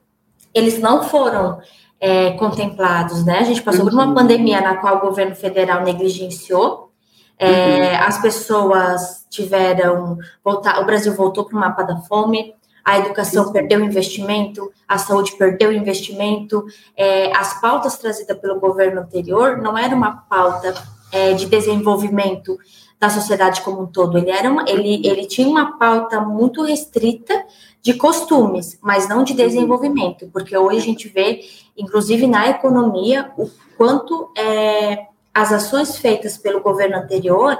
eles 0.54 0.78
não 0.78 1.02
foram 1.02 1.58
é, 2.00 2.30
contemplados, 2.32 3.24
né? 3.24 3.38
A 3.38 3.44
gente 3.44 3.62
passou 3.62 3.84
uhum. 3.84 3.90
por 3.90 3.94
uma 3.94 4.06
uhum. 4.06 4.14
pandemia 4.14 4.60
na 4.60 4.76
qual 4.76 4.96
o 4.96 5.00
governo 5.00 5.34
federal 5.34 5.82
negligenciou, 5.84 6.90
é, 7.38 7.48
uhum. 7.48 8.06
as 8.06 8.20
pessoas 8.20 9.26
tiveram, 9.30 10.18
voltar, 10.44 10.80
o 10.80 10.86
Brasil 10.86 11.14
voltou 11.14 11.44
para 11.44 11.56
o 11.56 11.60
mapa 11.60 11.82
da 11.82 11.98
fome, 11.98 12.54
a 12.84 12.98
educação 12.98 13.52
perdeu 13.52 13.84
investimento, 13.84 14.72
a 14.86 14.98
saúde 14.98 15.36
perdeu 15.36 15.72
investimento, 15.72 16.64
é, 16.96 17.34
as 17.36 17.60
pautas 17.60 17.98
trazidas 17.98 18.38
pelo 18.38 18.60
governo 18.60 19.00
anterior 19.00 19.58
não 19.58 19.76
era 19.76 19.94
uma 19.94 20.12
pauta 20.12 20.74
é, 21.12 21.32
de 21.34 21.46
desenvolvimento 21.46 22.58
da 22.98 23.08
sociedade 23.08 23.62
como 23.62 23.82
um 23.82 23.86
todo, 23.86 24.18
ele, 24.18 24.30
era 24.30 24.50
uma, 24.50 24.68
ele, 24.68 25.00
ele 25.06 25.26
tinha 25.26 25.48
uma 25.48 25.78
pauta 25.78 26.20
muito 26.20 26.62
restrita 26.62 27.46
de 27.80 27.94
costumes, 27.94 28.78
mas 28.82 29.08
não 29.08 29.24
de 29.24 29.32
desenvolvimento, 29.32 30.28
porque 30.30 30.54
hoje 30.54 30.76
a 30.76 30.82
gente 30.82 31.08
vê, 31.08 31.40
inclusive 31.76 32.26
na 32.26 32.50
economia, 32.50 33.32
o 33.38 33.50
quanto 33.78 34.30
é, 34.36 35.06
as 35.32 35.50
ações 35.50 35.96
feitas 35.96 36.36
pelo 36.36 36.60
governo 36.60 36.96
anterior 36.96 37.56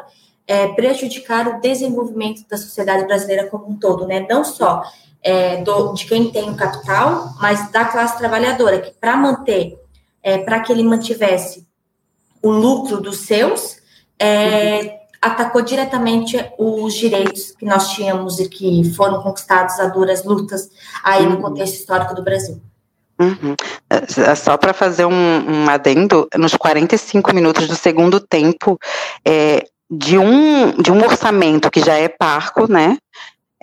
é, 0.47 0.67
prejudicaram 0.69 1.57
o 1.57 1.61
desenvolvimento 1.61 2.47
da 2.49 2.59
sociedade 2.59 3.07
brasileira 3.07 3.47
como 3.47 3.71
um 3.71 3.79
todo, 3.79 4.07
né? 4.07 4.27
Não 4.29 4.45
só 4.45 4.83
é, 5.23 5.59
do, 5.59 5.93
de 5.93 6.07
quem 6.07 6.31
tem 6.31 6.51
o 6.51 6.57
capital, 6.57 7.35
mas 7.41 7.71
da 7.71 7.85
classe 7.85 8.19
trabalhadora, 8.19 8.81
que 8.81 8.93
para 8.93 9.17
manter, 9.17 9.79
é, 10.23 10.39
para 10.39 10.61
que 10.61 10.73
ele 10.73 10.83
mantivesse 10.83 11.67
o 12.43 12.51
lucro 12.51 13.01
dos 13.01 13.21
seus, 13.21 13.77
é, 14.19 15.01
atacou 15.21 15.61
diretamente 15.61 16.37
os 16.59 16.95
direitos 16.95 17.53
que 17.53 17.67
nós 17.67 17.93
tínhamos 17.93 18.39
e 18.39 18.49
que 18.49 18.85
foram 18.95 19.23
conquistados 19.23 19.79
a 19.79 19.87
duras 19.87 20.25
lutas 20.25 20.71
aí 21.05 21.27
no 21.27 21.37
uhum. 21.37 21.43
contexto 21.43 21.75
histórico 21.75 22.15
do 22.15 22.23
Brasil. 22.23 22.61
Uhum. 23.21 23.55
É, 23.91 24.35
só 24.35 24.57
para 24.57 24.73
fazer 24.73 25.05
um, 25.05 25.13
um, 25.13 25.69
adendo, 25.69 26.27
nos 26.39 26.55
45 26.55 27.35
minutos 27.35 27.69
do 27.69 27.77
segundo 27.77 28.19
tempo, 28.19 28.79
é, 29.23 29.67
de, 29.91 30.17
um, 30.17 30.71
de 30.81 30.91
um 30.91 31.05
orçamento 31.05 31.71
que 31.71 31.81
já 31.81 31.97
é 31.97 32.09
parco, 32.09 32.71
né? 32.71 32.97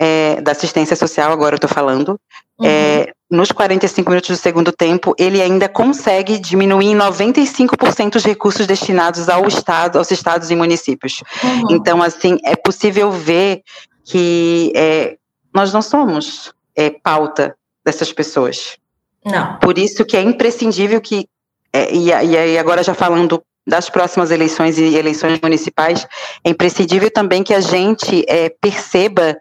É, 0.00 0.40
da 0.40 0.52
assistência 0.52 0.94
social, 0.94 1.32
agora 1.32 1.54
eu 1.54 1.56
estou 1.56 1.68
falando, 1.68 2.20
uhum. 2.60 2.66
é, 2.66 3.12
nos 3.28 3.50
45 3.50 4.08
minutos 4.08 4.30
do 4.30 4.40
segundo 4.40 4.70
tempo, 4.70 5.14
ele 5.18 5.42
ainda 5.42 5.68
consegue 5.68 6.38
diminuir 6.38 6.86
em 6.86 6.96
95% 6.96 8.16
os 8.16 8.24
recursos 8.24 8.66
destinados 8.66 9.28
ao 9.28 9.46
estado, 9.48 9.98
aos 9.98 10.10
estados 10.10 10.50
e 10.50 10.56
municípios. 10.56 11.22
Uhum. 11.42 11.66
Então, 11.70 12.02
assim, 12.02 12.38
é 12.44 12.56
possível 12.56 13.10
ver 13.10 13.62
que 14.04 14.72
é, 14.74 15.16
nós 15.52 15.72
não 15.72 15.82
somos 15.82 16.52
é, 16.74 16.90
pauta 16.90 17.54
dessas 17.84 18.12
pessoas. 18.12 18.76
Não. 19.24 19.58
Por 19.58 19.76
isso 19.78 20.04
que 20.04 20.16
é 20.16 20.22
imprescindível 20.22 21.00
que, 21.00 21.28
é, 21.72 21.92
e, 21.94 22.08
e 22.08 22.58
agora 22.58 22.82
já 22.82 22.94
falando 22.94 23.42
das 23.66 23.90
próximas 23.90 24.30
eleições 24.30 24.78
e 24.78 24.96
eleições 24.96 25.38
municipais, 25.42 26.06
é 26.42 26.48
imprescindível 26.48 27.10
também 27.10 27.42
que 27.42 27.52
a 27.52 27.60
gente 27.60 28.24
é, 28.26 28.48
perceba 28.48 29.36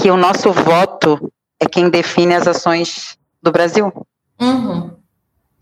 que 0.00 0.10
o 0.10 0.16
nosso 0.16 0.50
voto 0.52 1.30
é 1.60 1.66
quem 1.66 1.90
define 1.90 2.34
as 2.34 2.46
ações 2.46 3.18
do 3.42 3.52
Brasil. 3.52 3.92
Uhum. 4.40 4.90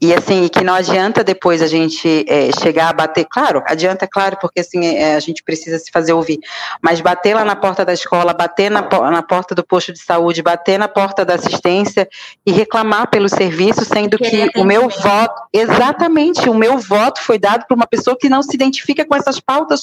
E 0.01 0.15
assim, 0.15 0.47
que 0.47 0.63
não 0.63 0.75
adianta 0.75 1.25
depois 1.25 1.61
a 1.61 1.67
gente 1.67 2.25
é, 2.29 2.51
chegar 2.61 2.89
a 2.89 2.93
bater, 2.93 3.27
claro, 3.29 3.65
adianta, 3.67 4.07
claro, 4.07 4.39
porque 4.41 4.61
assim, 4.61 4.87
é, 4.87 5.17
a 5.17 5.21
gente 5.21 5.43
precisa 5.43 5.77
se 5.77 5.91
fazer 5.91 6.13
ouvir, 6.13 6.39
mas 6.81 7.01
bater 7.01 7.35
lá 7.35 7.45
na 7.45 7.57
porta 7.57 7.85
da 7.85 7.93
escola, 7.93 8.33
bater 8.33 8.71
na, 8.71 8.83
na 9.11 9.23
porta 9.25 9.57
do 9.57 9.67
posto 9.67 9.93
de 9.93 9.99
saúde, 9.99 10.41
bater 10.41 10.79
na 10.79 10.87
porta 10.87 11.25
da 11.25 11.35
assistência 11.35 12.09
e 12.47 12.53
reclamar 12.53 13.11
pelo 13.11 13.29
serviço, 13.29 13.85
sendo 13.85 14.19
que 14.19 14.49
o 14.55 14.65
meu 14.65 14.89
voto, 14.89 15.43
exatamente, 15.53 16.49
o 16.49 16.55
meu 16.55 16.79
voto 16.79 17.21
foi 17.21 17.37
dado 17.37 17.67
por 17.67 17.75
uma 17.75 17.87
pessoa 17.87 18.17
que 18.17 18.29
não 18.29 18.41
se 18.41 18.55
identifica 18.55 19.05
com 19.05 19.17
essas 19.17 19.41
pautas 19.41 19.83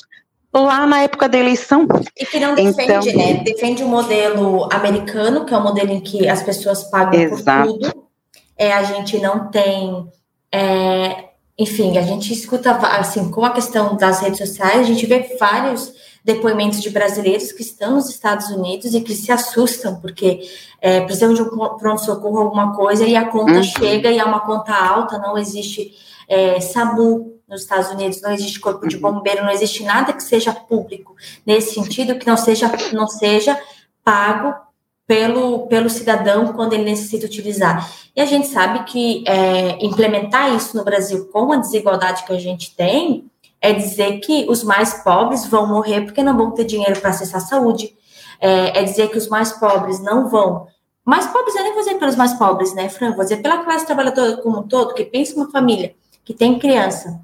lá 0.64 0.86
na 0.88 1.02
época 1.02 1.28
da 1.28 1.38
eleição. 1.38 1.88
E 2.18 2.26
que 2.26 2.40
não 2.40 2.56
defende, 2.56 3.10
então, 3.10 3.18
né? 3.18 3.44
Defende 3.44 3.84
o 3.84 3.88
modelo 3.88 4.68
americano, 4.72 5.46
que 5.46 5.54
é 5.54 5.58
o 5.58 5.64
modelo 5.64 5.92
em 5.92 6.00
que 6.00 6.28
as 6.28 6.42
pessoas 6.42 6.84
pagam 6.86 7.20
exato. 7.20 7.74
por 7.74 7.80
tudo 7.80 8.06
é, 8.58 8.72
a 8.72 8.84
gente 8.84 9.20
não 9.20 9.50
tem. 9.50 10.08
É, 10.52 11.26
enfim, 11.58 11.98
a 11.98 12.02
gente 12.02 12.34
escuta, 12.34 12.72
assim, 12.72 13.30
com 13.32 13.44
a 13.46 13.52
questão 13.52 13.96
das 13.96 14.22
redes 14.22 14.40
sociais, 14.40 14.82
a 14.82 14.84
gente 14.84 15.06
vê 15.06 15.36
vários 15.40 15.94
depoimentos 16.24 16.82
de 16.82 16.90
brasileiros 16.90 17.52
que 17.52 17.62
estão 17.62 17.96
nos 17.96 18.10
Estados 18.10 18.50
Unidos 18.50 18.94
e 18.94 19.02
que 19.02 19.14
se 19.14 19.32
assustam 19.32 20.00
porque 20.02 20.42
é, 20.82 21.02
precisam 21.02 21.34
de 21.34 21.42
um 21.42 21.48
pronto-socorro, 21.78 22.40
alguma 22.40 22.76
coisa, 22.76 23.06
e 23.06 23.16
a 23.16 23.26
conta 23.26 23.54
uhum. 23.54 23.64
chega 23.64 24.10
e 24.12 24.18
é 24.18 24.24
uma 24.24 24.40
conta 24.40 24.74
alta, 24.74 25.18
não 25.18 25.38
existe 25.38 25.94
é, 26.28 26.60
SAMU 26.60 27.36
nos 27.48 27.62
Estados 27.62 27.90
Unidos, 27.92 28.22
não 28.22 28.32
existe 28.32 28.60
corpo 28.60 28.88
de 28.88 28.96
uhum. 28.96 29.02
bombeiro, 29.02 29.44
não 29.44 29.52
existe 29.52 29.84
nada 29.84 30.14
que 30.14 30.24
seja 30.24 30.52
público 30.52 31.16
nesse 31.46 31.76
sentido, 31.76 32.18
que 32.18 32.26
não 32.26 32.38
seja, 32.38 32.72
não 32.92 33.08
seja 33.08 33.60
pago 34.04 34.56
pelo, 35.08 35.68
pelo 35.68 35.90
cidadão 35.90 36.54
quando 36.54 36.74
ele 36.74 36.84
necessita 36.86 37.28
utilizar. 37.28 37.90
E 38.16 38.22
a 38.22 38.26
gente 38.26 38.48
sabe 38.48 38.84
que 38.86 39.24
é, 39.28 39.86
implementar 39.86 40.56
isso 40.56 40.76
no 40.76 40.84
Brasil 40.84 41.26
com 41.32 41.52
a 41.52 41.58
desigualdade 41.58 42.24
que 42.24 42.34
a 42.34 42.40
gente 42.40 42.76
tem 42.76 43.30
é 43.62 43.74
dizer 43.74 44.20
que 44.20 44.46
os 44.50 44.64
mais 44.64 44.96
pobres 45.04 45.46
vão 45.46 45.68
morrer 45.68 46.02
porque 46.02 46.24
não 46.24 46.36
vão 46.36 46.52
ter 46.52 46.66
dinheiro 46.66 47.00
para 47.00 47.12
acessar 47.12 47.42
a 47.42 47.46
saúde, 47.46 47.96
é, 48.40 48.80
é, 48.80 48.84
dizer 48.84 49.10
que 49.10 49.18
os 49.18 49.28
mais 49.28 49.52
pobres 49.54 50.00
não 50.00 50.28
vão. 50.28 50.68
Mais 51.04 51.28
pobres, 51.28 51.56
eu 51.56 51.64
nem 51.64 51.74
vou 51.74 51.84
dizer 51.84 51.96
pelos 52.00 52.16
mais 52.16 52.34
pobres, 52.34 52.74
né, 52.74 52.90
Fran? 52.90 53.12
Vou 53.12 53.24
dizer 53.24 53.38
pela 53.38 53.64
classe 53.64 53.86
trabalhadora 53.86 54.38
como 54.38 54.60
um 54.60 54.68
todo, 54.68 54.96
que 54.96 55.06
pensa 55.06 55.36
uma 55.36 55.50
família 55.52 55.96
que 56.26 56.34
tem 56.34 56.60
criança, 56.60 57.22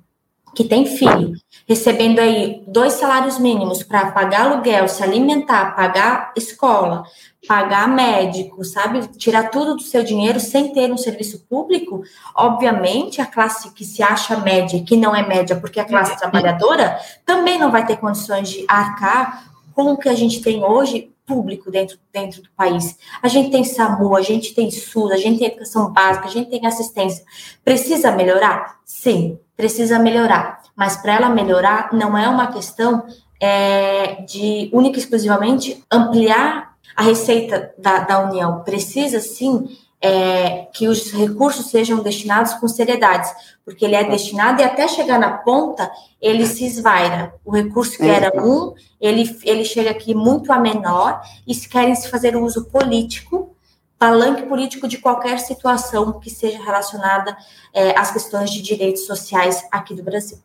que 0.53 0.63
tem 0.63 0.85
filho, 0.85 1.33
recebendo 1.67 2.19
aí 2.19 2.63
dois 2.67 2.93
salários 2.93 3.39
mínimos 3.39 3.83
para 3.83 4.11
pagar 4.11 4.51
aluguel, 4.51 4.87
se 4.87 5.01
alimentar, 5.01 5.75
pagar 5.75 6.33
escola, 6.35 7.03
pagar 7.47 7.87
médico, 7.87 8.63
sabe? 8.63 9.07
Tirar 9.17 9.49
tudo 9.49 9.75
do 9.75 9.81
seu 9.81 10.03
dinheiro 10.03 10.39
sem 10.39 10.73
ter 10.73 10.91
um 10.91 10.97
serviço 10.97 11.45
público, 11.49 12.03
obviamente 12.35 13.21
a 13.21 13.25
classe 13.25 13.73
que 13.73 13.83
se 13.83 14.03
acha 14.03 14.37
média, 14.37 14.83
que 14.83 14.97
não 14.97 15.15
é 15.15 15.25
média, 15.25 15.55
porque 15.55 15.79
a 15.79 15.85
classe 15.85 16.17
trabalhadora 16.17 16.99
também 17.25 17.57
não 17.57 17.71
vai 17.71 17.85
ter 17.85 17.97
condições 17.97 18.49
de 18.49 18.65
arcar 18.67 19.51
com 19.73 19.93
o 19.93 19.97
que 19.97 20.09
a 20.09 20.15
gente 20.15 20.41
tem 20.41 20.63
hoje 20.63 21.11
público 21.32 21.72
dentro, 21.72 21.98
dentro 22.12 22.41
do 22.41 22.50
país. 22.52 22.98
A 23.24 23.30
gente 23.30 23.50
tem 23.50 23.63
SAMU, 23.63 24.15
a 24.15 24.22
gente 24.22 24.54
tem 24.54 24.70
SUS, 24.70 25.12
a 25.12 25.17
gente 25.17 25.39
tem 25.39 25.48
educação 25.48 25.91
básica, 25.91 26.28
a 26.28 26.30
gente 26.32 26.50
tem 26.50 26.65
assistência. 26.65 27.24
Precisa 27.63 28.12
melhorar? 28.12 28.80
Sim, 28.84 29.39
precisa 29.56 29.98
melhorar. 29.98 30.62
Mas 30.76 30.98
para 30.98 31.13
ela 31.13 31.30
melhorar, 31.30 31.94
não 31.94 32.17
é 32.17 32.28
uma 32.28 32.48
questão 32.48 33.06
é, 33.39 34.22
de 34.24 34.70
única 34.74 34.98
e 34.98 35.00
exclusivamente 35.00 35.82
ampliar 35.89 36.76
a 36.96 37.04
receita 37.04 37.74
da, 37.78 38.00
da 38.00 38.26
União. 38.26 38.62
Precisa 38.63 39.22
sim 39.22 39.70
é, 40.01 40.67
que 40.73 40.87
os 40.87 41.11
recursos 41.11 41.67
sejam 41.67 42.01
destinados 42.01 42.53
com 42.55 42.67
seriedade, 42.67 43.29
porque 43.63 43.85
ele 43.85 43.95
é 43.95 44.03
destinado 44.03 44.61
e 44.61 44.65
até 44.65 44.87
chegar 44.87 45.19
na 45.19 45.37
ponta 45.37 45.91
ele 46.19 46.45
se 46.45 46.65
esvaira. 46.65 47.33
O 47.45 47.51
recurso 47.51 47.97
que 47.97 48.07
era 48.07 48.31
um, 48.43 48.73
ele, 48.99 49.39
ele 49.43 49.63
chega 49.63 49.91
aqui 49.91 50.15
muito 50.15 50.51
a 50.51 50.57
menor 50.57 51.21
e 51.47 51.53
se 51.53 51.69
querem 51.69 51.93
se 51.95 52.09
fazer 52.09 52.35
uso 52.35 52.65
político, 52.65 53.55
palanque 53.99 54.43
político 54.43 54.87
de 54.87 54.97
qualquer 54.97 55.39
situação 55.39 56.19
que 56.19 56.31
seja 56.31 56.57
relacionada 56.57 57.37
é, 57.71 57.91
às 57.97 58.11
questões 58.11 58.49
de 58.49 58.61
direitos 58.61 59.05
sociais 59.05 59.63
aqui 59.71 59.93
do 59.93 60.01
Brasil. 60.01 60.39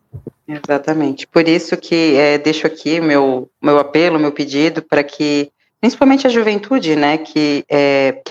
Exatamente. 0.47 1.25
Por 1.25 1.47
isso 1.47 1.75
que 1.75 2.15
é, 2.15 2.37
deixo 2.37 2.67
aqui 2.67 3.01
meu 3.01 3.49
meu 3.61 3.79
apelo, 3.79 4.19
meu 4.19 4.31
pedido 4.31 4.83
para 4.83 5.03
que 5.03 5.51
principalmente 5.81 6.27
a 6.27 6.29
juventude, 6.29 6.95
né, 6.95 7.17
que 7.17 7.63
é, 7.69 8.21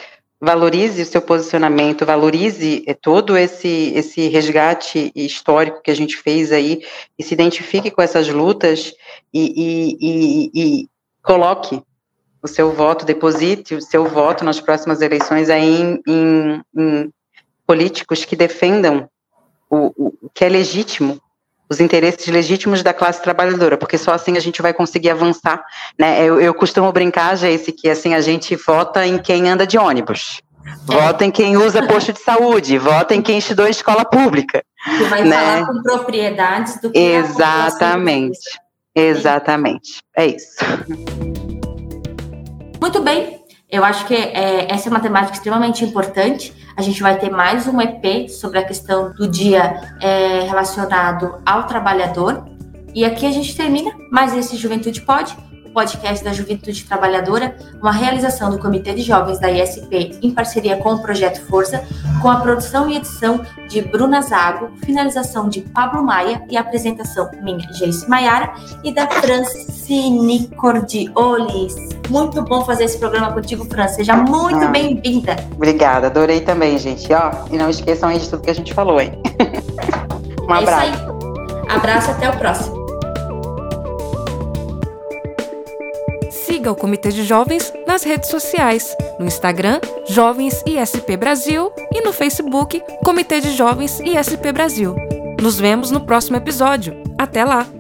valorize 0.41 1.01
o 1.01 1.07
seu 1.07 1.23
posicionamento, 1.23 2.05
valorize 2.05 2.85
eh, 2.87 2.95
todo 2.95 3.37
esse, 3.37 3.93
esse 3.95 4.29
resgate 4.29 5.11
histórico 5.15 5.83
que 5.83 5.91
a 5.91 5.97
gente 5.97 6.17
fez 6.17 6.53
aí 6.53 6.83
e 7.19 7.23
se 7.23 7.33
identifique 7.33 7.91
com 7.91 8.03
essas 8.03 8.29
lutas 8.29 8.93
e, 9.33 9.41
e, 9.41 9.99
e, 10.01 10.51
e 10.55 10.89
coloque 11.23 11.83
o 12.43 12.47
seu 12.47 12.73
voto, 12.73 13.05
deposite 13.05 13.75
o 13.75 13.83
seu 13.83 14.07
voto 14.07 14.45
nas 14.45 14.61
próximas 14.61 15.01
eleições 15.01 15.49
aí 15.49 15.81
em, 15.81 16.03
em, 16.07 16.63
em 16.77 17.13
políticos 17.67 18.25
que 18.25 18.37
defendam 18.37 19.09
o, 19.69 19.93
o 20.25 20.31
que 20.33 20.45
é 20.45 20.49
legítimo 20.49 21.21
os 21.69 21.81
interesses 21.81 22.27
legítimos 22.29 22.83
da 22.83 22.95
classe 22.95 23.23
trabalhadora, 23.23 23.77
porque 23.77 23.99
só 23.99 24.13
assim 24.13 24.37
a 24.37 24.41
gente 24.41 24.63
vai 24.63 24.73
conseguir 24.73 25.11
avançar, 25.11 25.63
né? 25.99 26.25
Eu, 26.25 26.41
eu 26.41 26.55
costumo 26.55 26.93
brincar, 26.93 27.37
Jace, 27.37 27.73
que 27.73 27.89
assim 27.89 28.15
a 28.15 28.21
gente 28.21 28.55
vota 28.57 29.07
em 29.07 29.19
quem 29.19 29.49
anda 29.49 29.67
de 29.67 29.77
ônibus, 29.77 30.41
vota 30.85 31.25
em 31.25 31.31
quem 31.31 31.57
usa 31.57 31.87
posto 31.87 32.13
de 32.13 32.21
saúde, 32.21 32.79
vota 32.79 33.15
em 33.15 33.23
quem 33.23 33.39
estudou 33.39 33.67
em 33.67 33.71
escola 33.71 34.05
pública. 34.05 34.63
Que 34.85 35.05
vai 35.05 35.25
né? 35.25 35.37
falar 35.37 35.67
com 35.67 35.83
propriedades 35.83 36.81
do 36.81 36.91
que 36.91 36.99
Exatamente, 36.99 38.39
exatamente, 38.95 40.03
é 40.17 40.27
isso. 40.27 40.57
Muito 42.81 43.03
bem, 43.03 43.41
eu 43.69 43.85
acho 43.85 44.07
que 44.07 44.15
é, 44.15 44.73
essa 44.73 44.89
é 44.89 44.91
uma 44.91 45.01
temática 45.01 45.35
extremamente 45.35 45.85
importante. 45.85 46.55
A 46.77 46.83
gente 46.83 47.03
vai 47.03 47.19
ter 47.19 47.31
mais 47.31 47.67
um 47.67 47.81
EP 47.81 48.29
sobre 48.29 48.59
a 48.59 48.65
questão 48.65 49.11
do 49.15 49.27
dia 49.27 49.97
é, 49.99 50.41
relacionado 50.41 51.41
ao 51.47 51.67
trabalhador. 51.67 52.45
E 52.95 53.03
aqui 53.03 53.25
a 53.25 53.31
gente 53.31 53.57
termina 53.57 53.91
mais 54.13 54.37
esse 54.37 54.57
Juventude 54.57 55.01
Pode 55.01 55.35
podcast 55.77 56.25
da 56.25 56.33
Juventude 56.33 56.85
Trabalhadora, 56.85 57.55
uma 57.83 57.93
realização 57.93 58.51
do 58.51 58.59
Comitê 58.59 58.95
de 58.95 59.03
Jovens 59.03 59.39
da 59.39 59.51
ISP 59.51 60.19
em 60.23 60.31
parceria 60.31 60.79
com 60.79 60.95
o 60.95 61.03
Projeto 61.03 61.43
Força, 61.43 61.85
com 62.23 62.31
a 62.31 62.37
produção 62.37 62.89
e 62.89 62.97
edição 62.97 63.45
de 63.69 63.83
Bruna 63.83 64.23
Zago, 64.23 64.71
finalização 64.83 65.51
de 65.51 65.61
Pablo 65.61 66.03
Maia 66.03 66.43
e 66.49 66.57
apresentação 66.57 67.31
minha, 67.43 67.71
Geice 67.75 68.09
Maiara, 68.09 68.55
e 68.83 68.91
da 68.91 69.07
Francine 69.07 70.49
Cordiolis. 70.57 71.75
Muito 72.09 72.41
bom 72.41 72.65
fazer 72.65 72.85
esse 72.85 72.97
programa 72.97 73.31
contigo, 73.35 73.67
Fran. 73.67 73.89
Seja 73.89 74.17
muito 74.17 74.65
ah, 74.65 74.69
bem-vinda. 74.69 75.37
Obrigada, 75.53 76.07
adorei 76.07 76.41
também, 76.41 76.79
gente. 76.79 77.13
Ó, 77.13 77.33
e 77.53 77.59
não 77.59 77.69
esqueçam 77.69 78.09
aí 78.09 78.19
de 78.19 78.31
tudo 78.31 78.43
que 78.43 78.51
a 78.51 78.55
gente 78.55 78.73
falou, 78.73 78.99
hein? 78.99 79.13
um 80.49 80.55
é 80.55 80.59
abraço. 80.59 80.93
Abraço 81.69 82.11
até 82.13 82.31
o 82.31 82.39
próximo. 82.39 82.76
Siga 86.67 86.73
o 86.73 86.77
Comitê 86.77 87.11
de 87.11 87.23
Jovens 87.23 87.73
nas 87.87 88.03
redes 88.03 88.29
sociais, 88.29 88.97
no 89.21 89.27
Instagram 89.27 89.79
Jovens 90.09 90.65
ISP 90.67 91.17
Brasil 91.17 91.71
e 91.93 92.01
no 92.01 92.13
Facebook 92.13 92.83
Comitê 93.05 93.41
de 93.41 93.53
Jovens 93.53 94.01
ISP 94.01 94.51
Brasil. 94.51 94.97
Nos 95.41 95.61
vemos 95.61 95.93
no 95.93 96.01
próximo 96.01 96.37
episódio. 96.37 97.01
Até 97.17 97.45
lá! 97.45 97.76